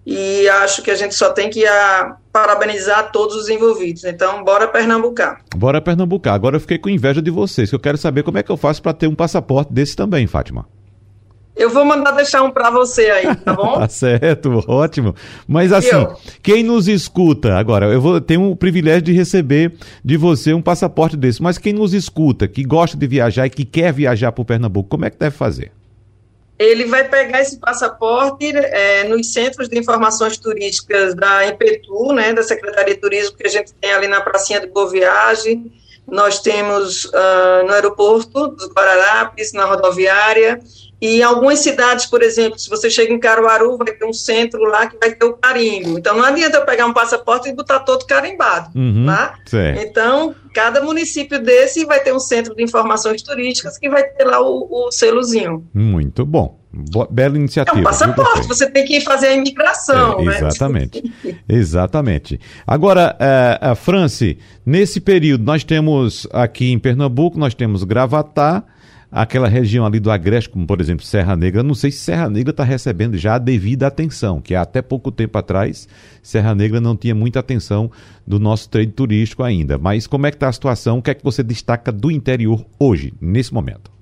[0.04, 4.04] e acho que a gente só tem que a, ah, parabenizar todos os envolvidos.
[4.04, 5.40] Então, bora pernambucar.
[5.54, 6.34] Bora pernambucar.
[6.34, 8.56] Agora eu fiquei com inveja de vocês, que eu quero saber como é que eu
[8.56, 10.66] faço para ter um passaporte desse também, Fátima.
[11.54, 13.78] Eu vou mandar deixar um para você aí, tá bom?
[13.78, 15.14] tá certo, ótimo.
[15.46, 16.16] Mas assim, eu?
[16.42, 21.16] quem nos escuta, agora, eu vou ter o privilégio de receber de você um passaporte
[21.16, 24.46] desse, mas quem nos escuta, que gosta de viajar e que quer viajar para o
[24.46, 25.70] Pernambuco, como é que deve fazer?
[26.62, 32.42] Ele vai pegar esse passaporte é, nos centros de informações turísticas da IPTU, né, da
[32.42, 35.72] Secretaria de Turismo, que a gente tem ali na Pracinha de Boa Viagem,
[36.06, 40.60] nós temos uh, no aeroporto dos Guararapes, na rodoviária,
[41.02, 44.62] e em algumas cidades, por exemplo, se você chega em Caruaru, vai ter um centro
[44.62, 45.98] lá que vai ter o carimbo.
[45.98, 48.70] Então não adianta eu pegar um passaporte e botar todo carimbado.
[48.78, 49.34] Uhum, tá?
[49.80, 54.40] Então, cada município desse vai ter um centro de informações turísticas que vai ter lá
[54.40, 55.66] o, o selozinho.
[55.74, 56.62] Muito bom.
[56.72, 57.76] Boa, bela iniciativa.
[57.76, 60.20] É um passaporte, você tem que fazer a imigração.
[60.20, 60.36] É, né?
[60.36, 61.14] Exatamente.
[61.48, 62.40] exatamente.
[62.64, 68.62] Agora, uh, uh, Franci, nesse período, nós temos aqui em Pernambuco, nós temos Gravatá
[69.12, 72.50] aquela região ali do Agreste, como por exemplo Serra Negra, não sei se Serra Negra
[72.50, 75.86] está recebendo já a devida atenção, que até pouco tempo atrás
[76.22, 77.90] Serra Negra não tinha muita atenção
[78.26, 79.76] do nosso trade turístico ainda.
[79.76, 80.98] Mas como é que está a situação?
[80.98, 83.92] O que é que você destaca do interior hoje, nesse momento?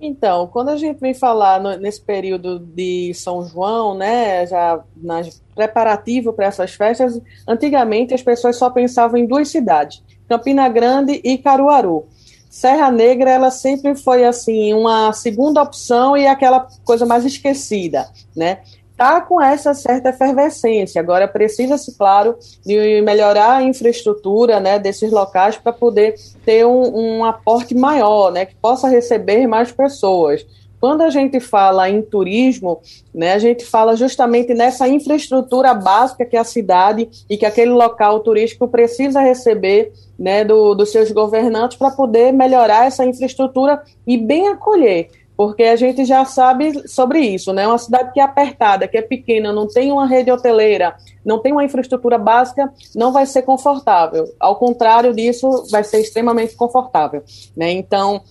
[0.00, 5.40] Então, quando a gente vem falar no, nesse período de São João, né, já nas,
[5.54, 11.38] preparativo para essas festas, antigamente as pessoas só pensavam em duas cidades, Campina Grande e
[11.38, 12.08] Caruaru.
[12.52, 18.58] Serra Negra, ela sempre foi assim uma segunda opção e aquela coisa mais esquecida, né?
[18.94, 21.00] Tá com essa certa efervescência.
[21.00, 27.24] Agora precisa-se, claro, de melhorar a infraestrutura, né, desses locais para poder ter um, um
[27.24, 30.44] aporte maior, né, que possa receber mais pessoas.
[30.82, 32.80] Quando a gente fala em turismo,
[33.14, 38.18] né, a gente fala justamente nessa infraestrutura básica que a cidade e que aquele local
[38.18, 44.48] turístico precisa receber né, do, dos seus governantes para poder melhorar essa infraestrutura e bem
[44.48, 47.66] acolher porque a gente já sabe sobre isso, né?
[47.66, 51.52] Uma cidade que é apertada, que é pequena, não tem uma rede hoteleira, não tem
[51.52, 54.32] uma infraestrutura básica, não vai ser confortável.
[54.38, 57.24] Ao contrário disso, vai ser extremamente confortável,
[57.56, 57.72] né?
[57.72, 58.22] Então,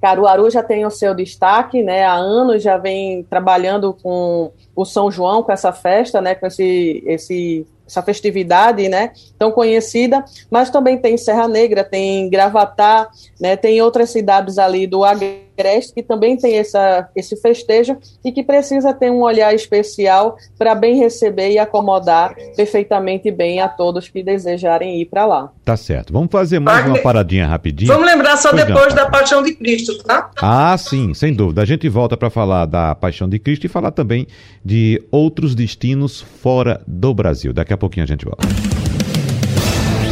[0.00, 2.04] Caruaru já tem o seu destaque, né?
[2.04, 6.34] Há anos já vem trabalhando com o São João, com essa festa, né?
[6.34, 13.08] Com esse, esse essa festividade, né, tão conhecida, mas também tem Serra Negra, tem Gravatá,
[13.40, 15.45] né, tem outras cidades ali do Agreste
[15.94, 20.98] que também tem essa, esse festejo e que precisa ter um olhar especial para bem
[20.98, 25.50] receber e acomodar perfeitamente bem a todos que desejarem ir para lá.
[25.64, 26.12] Tá certo.
[26.12, 27.92] Vamos fazer mais uma paradinha rapidinho.
[27.92, 30.30] Vamos lembrar só pois depois não, da Paixão de Cristo, tá?
[30.40, 31.62] Ah, sim, sem dúvida.
[31.62, 34.26] A gente volta para falar da Paixão de Cristo e falar também
[34.64, 37.52] de outros destinos fora do Brasil.
[37.52, 38.46] Daqui a pouquinho a gente volta.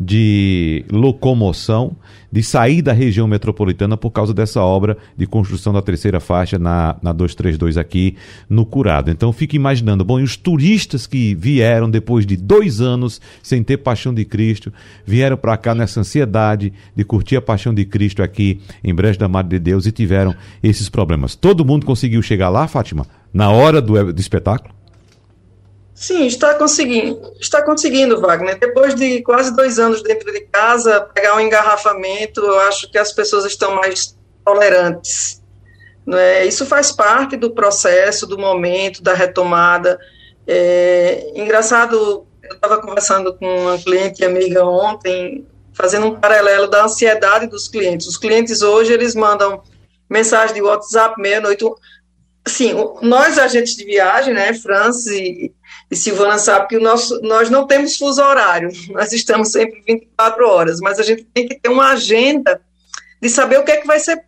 [0.00, 1.96] de locomoção,
[2.30, 6.96] de sair da região metropolitana por causa dessa obra de construção da terceira faixa na,
[7.02, 8.14] na 232 aqui
[8.48, 9.10] no Curado.
[9.10, 13.78] Então fique imaginando, bom, e os turistas que vieram depois de dois anos sem ter
[13.78, 14.72] Paixão de Cristo,
[15.04, 19.26] vieram para cá nessa ansiedade de curtir a Paixão de Cristo aqui em Brejo da
[19.26, 21.34] Madre de Deus e tiveram esses problemas.
[21.34, 24.77] Todo mundo conseguiu chegar lá, Fátima, na hora do, do espetáculo?
[25.98, 28.56] Sim, está conseguindo, está conseguindo, Wagner.
[28.56, 33.12] Depois de quase dois anos dentro de casa, pegar um engarrafamento, eu acho que as
[33.12, 35.42] pessoas estão mais tolerantes.
[36.08, 36.46] É?
[36.46, 39.98] Isso faz parte do processo, do momento, da retomada.
[40.46, 47.48] É, engraçado, eu estava conversando com uma cliente amiga ontem, fazendo um paralelo da ansiedade
[47.48, 48.06] dos clientes.
[48.06, 49.64] Os clientes hoje, eles mandam
[50.08, 51.64] mensagem de WhatsApp meia-noite.
[52.46, 55.52] Sim, nós agentes de viagem, né, Francis e,
[55.90, 60.46] e Silvana sabe que o nosso, nós não temos fuso horário, nós estamos sempre 24
[60.46, 62.60] horas, mas a gente tem que ter uma agenda
[63.20, 64.22] de saber o que é que vai ser,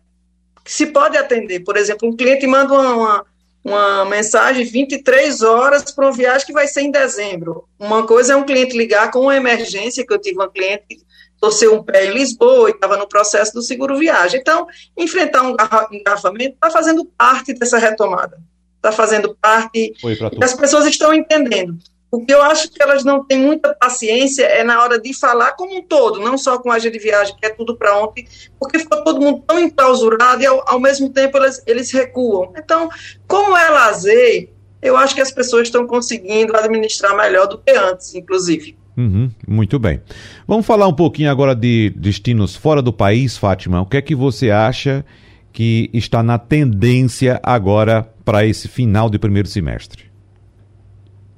[0.63, 1.61] que se pode atender.
[1.61, 3.25] Por exemplo, um cliente manda uma, uma,
[3.63, 7.65] uma mensagem 23 horas para uma viagem que vai ser em dezembro.
[7.79, 10.99] Uma coisa é um cliente ligar com uma emergência, que eu tive uma cliente
[11.41, 14.39] torceu um pé em Lisboa e estava no processo do seguro viagem.
[14.39, 15.55] Então, enfrentar um
[15.91, 18.37] engarrafamento está fazendo parte dessa retomada.
[18.81, 19.93] Está fazendo parte.
[20.03, 21.77] E as pessoas estão entendendo.
[22.11, 25.53] O que eu acho que elas não têm muita paciência é na hora de falar
[25.53, 28.27] como um todo, não só com a agenda de viagem, que é tudo para ontem,
[28.59, 32.51] porque ficou todo mundo tão enclausurado e ao, ao mesmo tempo eles, eles recuam.
[32.57, 32.89] Então,
[33.25, 34.49] como é lazer,
[34.81, 38.75] eu acho que as pessoas estão conseguindo administrar melhor do que antes, inclusive.
[38.97, 40.01] Uhum, muito bem.
[40.45, 43.81] Vamos falar um pouquinho agora de destinos fora do país, Fátima.
[43.81, 45.05] O que é que você acha
[45.51, 50.11] que está na tendência agora para esse final de primeiro semestre?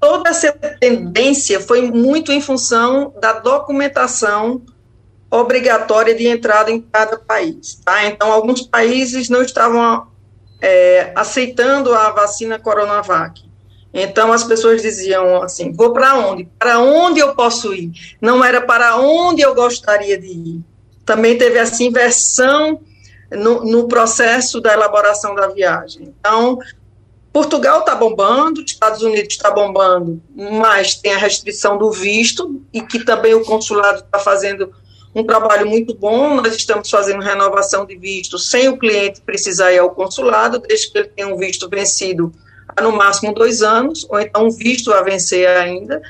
[0.04, 4.62] toda essa tendência foi muito em função da documentação
[5.32, 7.80] obrigatória de entrada em cada país.
[7.86, 8.06] Tá?
[8.06, 10.08] Então, alguns países não estavam
[10.62, 13.46] é, aceitando a vacina Coronavac.
[13.94, 16.50] Então, as pessoas diziam assim: vou para onde?
[16.60, 17.94] Para onde eu posso ir?
[18.20, 20.62] Não era para onde eu gostaria de ir.
[21.06, 22.82] Também teve essa inversão
[23.38, 26.14] no, no processo da elaboração da viagem.
[26.20, 26.60] Então,
[27.32, 33.04] Portugal está bombando, Estados Unidos está bombando, mas tem a restrição do visto e que
[33.04, 34.72] também o consulado está fazendo
[35.16, 36.36] um trabalho muito bom.
[36.36, 40.98] Nós estamos fazendo renovação de visto sem o cliente precisar ir ao consulado, desde que
[41.00, 42.32] ele tenha um visto vencido
[42.68, 46.02] há no máximo dois anos, ou então um visto a vencer ainda.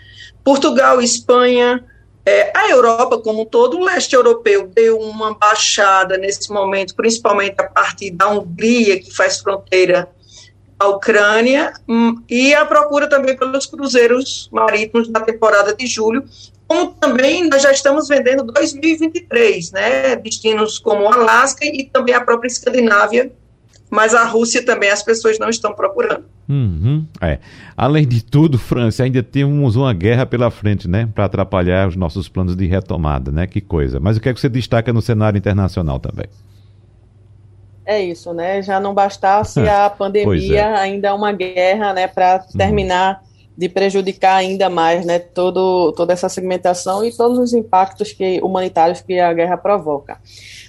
[0.44, 1.84] Portugal, Espanha,
[2.26, 7.56] é, a Europa como um todo, o leste europeu deu uma baixada nesse momento, principalmente
[7.60, 10.10] a partir da Hungria, que faz fronteira
[10.80, 16.24] a Ucrânia hum, e a procura também pelos cruzeiros marítimos na temporada de julho,
[16.68, 22.48] como também nós já estamos vendendo 2023, né, destinos como Alasca e também a própria
[22.48, 23.32] Escandinávia,
[23.90, 26.26] mas a Rússia também as pessoas não estão procurando.
[26.48, 27.40] Uhum, é.
[27.76, 32.28] Além de tudo, França, ainda temos uma guerra pela frente, né, para atrapalhar os nossos
[32.28, 34.00] planos de retomada, né, que coisa.
[34.00, 36.26] Mas o que é que você destaca no cenário internacional também?
[37.86, 38.62] É isso, né?
[38.62, 40.76] Já não bastasse a pandemia, é.
[40.78, 42.58] ainda uma guerra, né, para uhum.
[42.58, 43.50] terminar uhum.
[43.58, 49.02] de prejudicar ainda mais, né, todo, toda essa segmentação e todos os impactos que, humanitários
[49.02, 50.18] que a guerra provoca.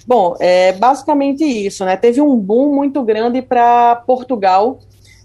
[0.07, 1.97] Bom, é basicamente isso, né?
[1.97, 4.79] Teve um boom muito grande para Portugal,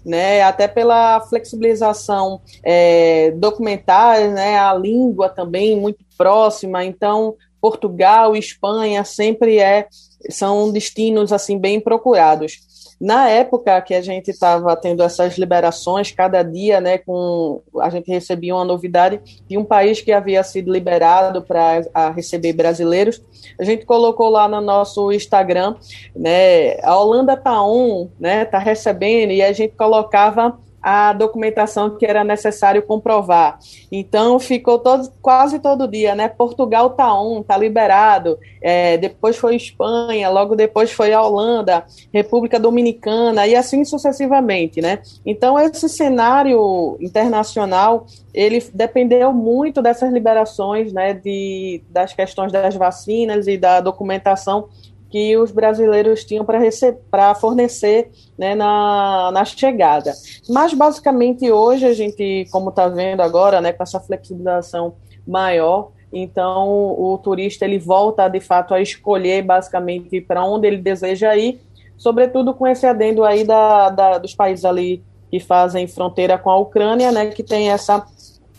[0.05, 9.03] né, até pela flexibilização é, documental, né, a língua também muito próxima, então Portugal Espanha
[9.03, 9.87] sempre é
[10.29, 12.59] são destinos assim bem procurados.
[13.01, 18.11] Na época que a gente estava tendo essas liberações, cada dia, né, com a gente
[18.11, 23.19] recebia uma novidade de um país que havia sido liberado para receber brasileiros.
[23.59, 25.77] A gente colocou lá no nosso Instagram,
[26.15, 32.05] né, a Holanda tá on, né, tá recebendo e a gente colocava a documentação que
[32.05, 33.59] era necessário comprovar.
[33.91, 36.27] Então ficou todo, quase todo dia, né?
[36.27, 38.39] Portugal tá on, tá liberado.
[38.61, 44.99] É, depois foi Espanha, logo depois foi a Holanda, República Dominicana e assim sucessivamente, né?
[45.25, 51.13] Então esse cenário internacional ele dependeu muito dessas liberações, né?
[51.13, 54.67] De das questões das vacinas e da documentação
[55.11, 60.13] que os brasileiros tinham para fornecer né, na, na chegada.
[60.49, 64.93] Mas, basicamente, hoje a gente, como está vendo agora, né, com essa flexibilização
[65.27, 71.35] maior, então o turista ele volta, de fato, a escolher, basicamente, para onde ele deseja
[71.35, 71.59] ir,
[71.97, 76.57] sobretudo com esse adendo aí da, da, dos países ali que fazem fronteira com a
[76.57, 78.05] Ucrânia, né, que tem essa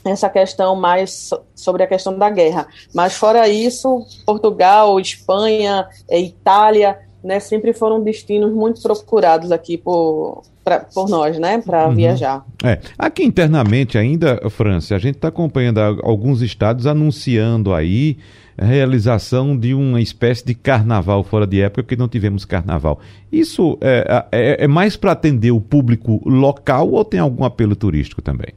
[0.04, 2.66] essa questão mais sobre a questão da guerra.
[2.94, 10.42] Mas fora isso, Portugal, Espanha, é, Itália, né, sempre foram destinos muito procurados aqui por,
[10.64, 11.94] pra, por nós, né, para uhum.
[11.94, 12.44] viajar.
[12.64, 12.80] É.
[12.98, 18.18] Aqui internamente ainda, França, a gente está acompanhando alguns estados anunciando aí
[18.58, 23.00] a realização de uma espécie de carnaval fora de época, porque não tivemos carnaval.
[23.30, 28.20] Isso é, é, é mais para atender o público local ou tem algum apelo turístico
[28.20, 28.52] também?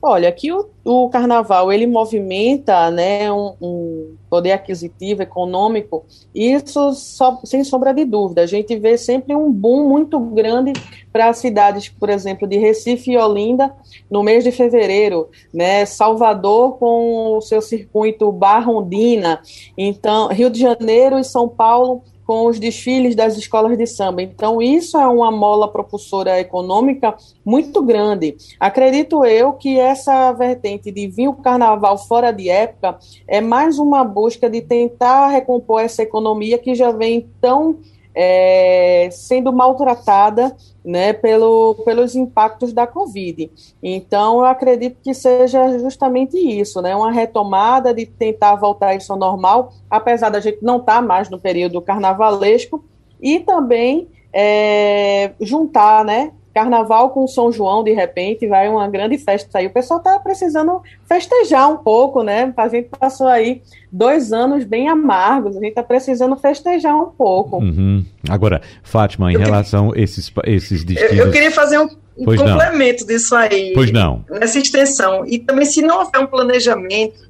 [0.00, 7.40] Olha, aqui o, o carnaval ele movimenta né, um, um poder aquisitivo, econômico, isso só,
[7.44, 8.42] sem sombra de dúvida.
[8.42, 10.72] A gente vê sempre um boom muito grande
[11.12, 13.74] para cidades, por exemplo, de Recife e Olinda,
[14.08, 19.40] no mês de fevereiro, né, Salvador com o seu circuito Barrondina,
[19.76, 24.20] então Rio de Janeiro e São Paulo com os desfiles das escolas de samba.
[24.20, 28.36] Então, isso é uma mola propulsora econômica muito grande.
[28.60, 34.04] Acredito eu que essa vertente de vir o carnaval fora de época é mais uma
[34.04, 37.78] busca de tentar recompor essa economia que já vem tão
[38.20, 43.48] é, sendo maltratada né, pelo, pelos impactos da Covid.
[43.80, 49.18] Então, eu acredito que seja justamente isso, né, uma retomada de tentar voltar isso ao
[49.18, 52.84] normal, apesar da gente não estar tá mais no período carnavalesco,
[53.20, 59.58] e também é, juntar, né, Carnaval com São João, de repente, vai uma grande festa
[59.58, 59.68] aí.
[59.68, 62.52] O pessoal está precisando festejar um pouco, né?
[62.56, 67.58] A gente passou aí dois anos bem amargos, a gente está precisando festejar um pouco.
[67.58, 68.04] Uhum.
[68.28, 71.16] Agora, Fátima, em eu relação a esses, esses destinos...
[71.16, 73.06] Eu, eu queria fazer um, um complemento não.
[73.06, 73.72] disso aí.
[73.72, 74.24] Pois não.
[74.28, 75.24] Nessa extensão.
[75.26, 77.28] E também, se não houver um planejamento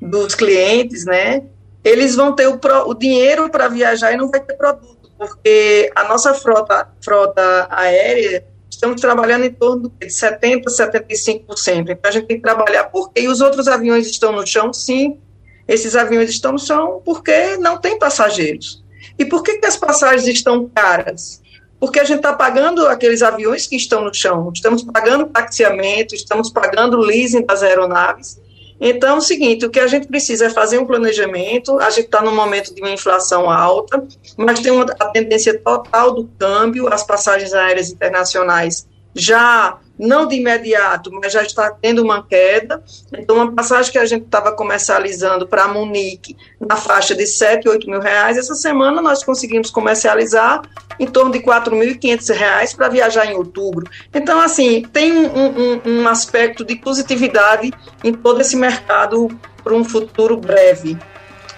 [0.00, 1.42] dos clientes, né?
[1.82, 5.90] Eles vão ter o, pro, o dinheiro para viajar e não vai ter produto, porque
[5.96, 8.44] a nossa frota, frota aérea
[8.80, 11.90] estamos trabalhando em torno de 70%, 75%.
[11.90, 15.20] Então, a gente tem que trabalhar porque e os outros aviões estão no chão, sim,
[15.68, 18.82] esses aviões estão no chão porque não tem passageiros.
[19.18, 21.42] E por que, que as passagens estão caras?
[21.78, 26.50] Porque a gente está pagando aqueles aviões que estão no chão, estamos pagando taxiamento, estamos
[26.50, 28.40] pagando leasing das aeronaves,
[28.80, 32.06] então, é o seguinte, o que a gente precisa é fazer um planejamento, a gente
[32.06, 34.02] está num momento de uma inflação alta,
[34.38, 40.36] mas tem uma, a tendência total do câmbio, as passagens aéreas internacionais já não de
[40.36, 42.82] imediato, mas já está tendo uma queda.
[43.12, 47.88] Então, uma passagem que a gente estava comercializando para Munique na faixa de 7, 8
[47.88, 50.62] mil reais, essa semana nós conseguimos comercializar
[50.98, 53.86] em torno de 4.500 reais para viajar em outubro.
[54.14, 57.70] Então, assim, tem um, um, um aspecto de positividade
[58.02, 59.28] em todo esse mercado
[59.62, 60.96] para um futuro breve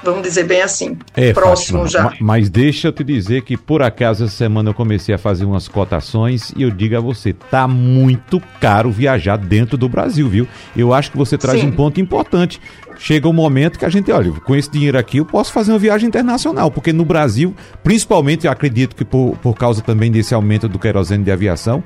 [0.02, 2.16] vamos dizer bem assim, é, próximo Fátima, já.
[2.20, 5.68] Mas deixa eu te dizer que por acaso essa semana eu comecei a fazer umas
[5.68, 10.48] cotações e eu digo a você, tá muito caro viajar dentro do Brasil, viu?
[10.76, 11.68] Eu acho que você traz Sim.
[11.68, 12.60] um ponto importante.
[12.98, 15.78] Chega um momento que a gente, olha, com esse dinheiro aqui eu posso fazer uma
[15.78, 20.68] viagem internacional, porque no Brasil, principalmente eu acredito que por, por causa também desse aumento
[20.68, 21.82] do querosene de aviação,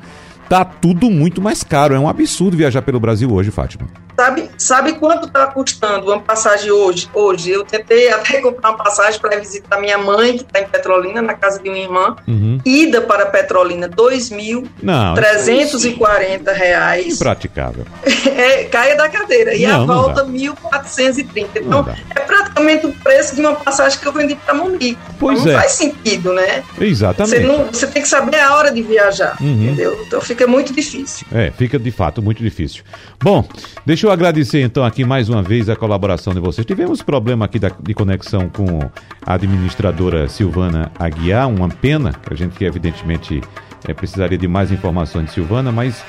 [0.49, 1.95] tá tudo muito mais caro.
[1.95, 3.87] É um absurdo viajar pelo Brasil hoje, Fátima.
[4.19, 7.07] Sabe, sabe quanto está custando uma passagem hoje?
[7.13, 11.21] Hoje eu tentei até comprar uma passagem para visitar minha mãe, que está em Petrolina,
[11.21, 12.17] na casa de minha irmã.
[12.27, 12.59] Uhum.
[12.65, 17.13] Ida para Petrolina, 2.340 reais.
[17.15, 17.85] Impraticável.
[18.37, 19.55] É, caia da cadeira.
[19.55, 21.47] E não, a volta, R$ 1.430.
[21.57, 24.99] Então, é praticamente o preço de uma passagem que eu vendi para Munique.
[25.19, 25.55] Pois então, é.
[25.55, 26.63] Não faz sentido, né?
[26.79, 27.37] Exatamente.
[27.37, 29.63] Você, não, você tem que saber a hora de viajar, uhum.
[29.63, 29.99] entendeu?
[30.07, 31.25] Então fica muito difícil.
[31.31, 32.83] É, fica de fato muito difícil.
[33.23, 33.49] Bom,
[33.87, 36.67] deixa eu agradecer então aqui mais uma vez a colaboração de vocês.
[36.67, 38.81] Tivemos problema aqui da, de conexão com
[39.25, 43.41] a administradora Silvana Aguiar, uma pena, que a gente evidentemente
[43.87, 46.03] é, precisaria de mais informações de Silvana, mas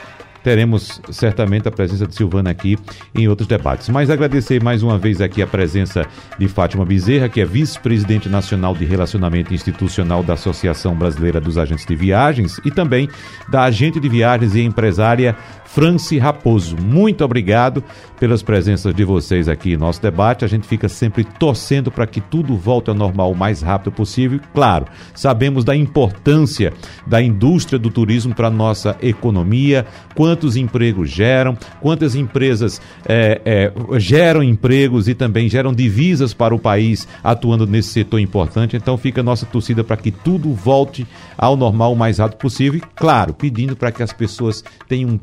[0.48, 2.78] teremos certamente a presença de Silvana aqui
[3.14, 3.90] em outros debates.
[3.90, 6.08] Mas agradecer mais uma vez aqui a presença
[6.40, 11.86] de Fátima Bezerra, que é vice-presidente nacional de relacionamento institucional da Associação Brasileira dos Agentes
[11.86, 13.10] de Viagens e também
[13.50, 15.36] da agente de viagens e empresária
[15.78, 16.76] Franci Raposo.
[16.76, 17.84] Muito obrigado
[18.20, 20.44] pelas presenças de vocês aqui em nosso debate.
[20.44, 24.40] A gente fica sempre torcendo para que tudo volte ao normal o mais rápido possível.
[24.56, 26.74] Claro, sabemos da importância
[27.06, 34.00] da indústria do turismo para a nossa economia, quantos empregos geram, quantas empresas é, é,
[34.00, 38.76] geram empregos e também geram divisas para o país atuando nesse setor importante.
[38.76, 41.06] Então fica a nossa torcida para que tudo volte
[41.38, 42.80] ao normal o mais rápido possível.
[42.80, 45.18] E, claro, pedindo para que as pessoas tenham um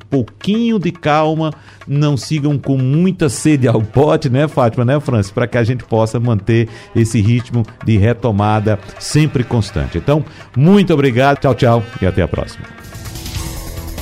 [0.45, 1.55] pouquinho de calma,
[1.89, 5.85] não sigam com muita sede ao pote, né, Fátima, né, Francis, para que a gente
[5.85, 9.97] possa manter esse ritmo de retomada sempre constante.
[9.97, 10.23] Então,
[10.55, 12.67] muito obrigado, tchau, tchau e até a próxima.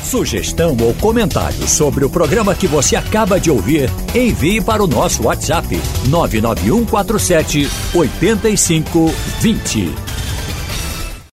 [0.03, 5.23] Sugestão ou comentário sobre o programa que você acaba de ouvir, envie para o nosso
[5.23, 10.22] WhatsApp 99147 8520.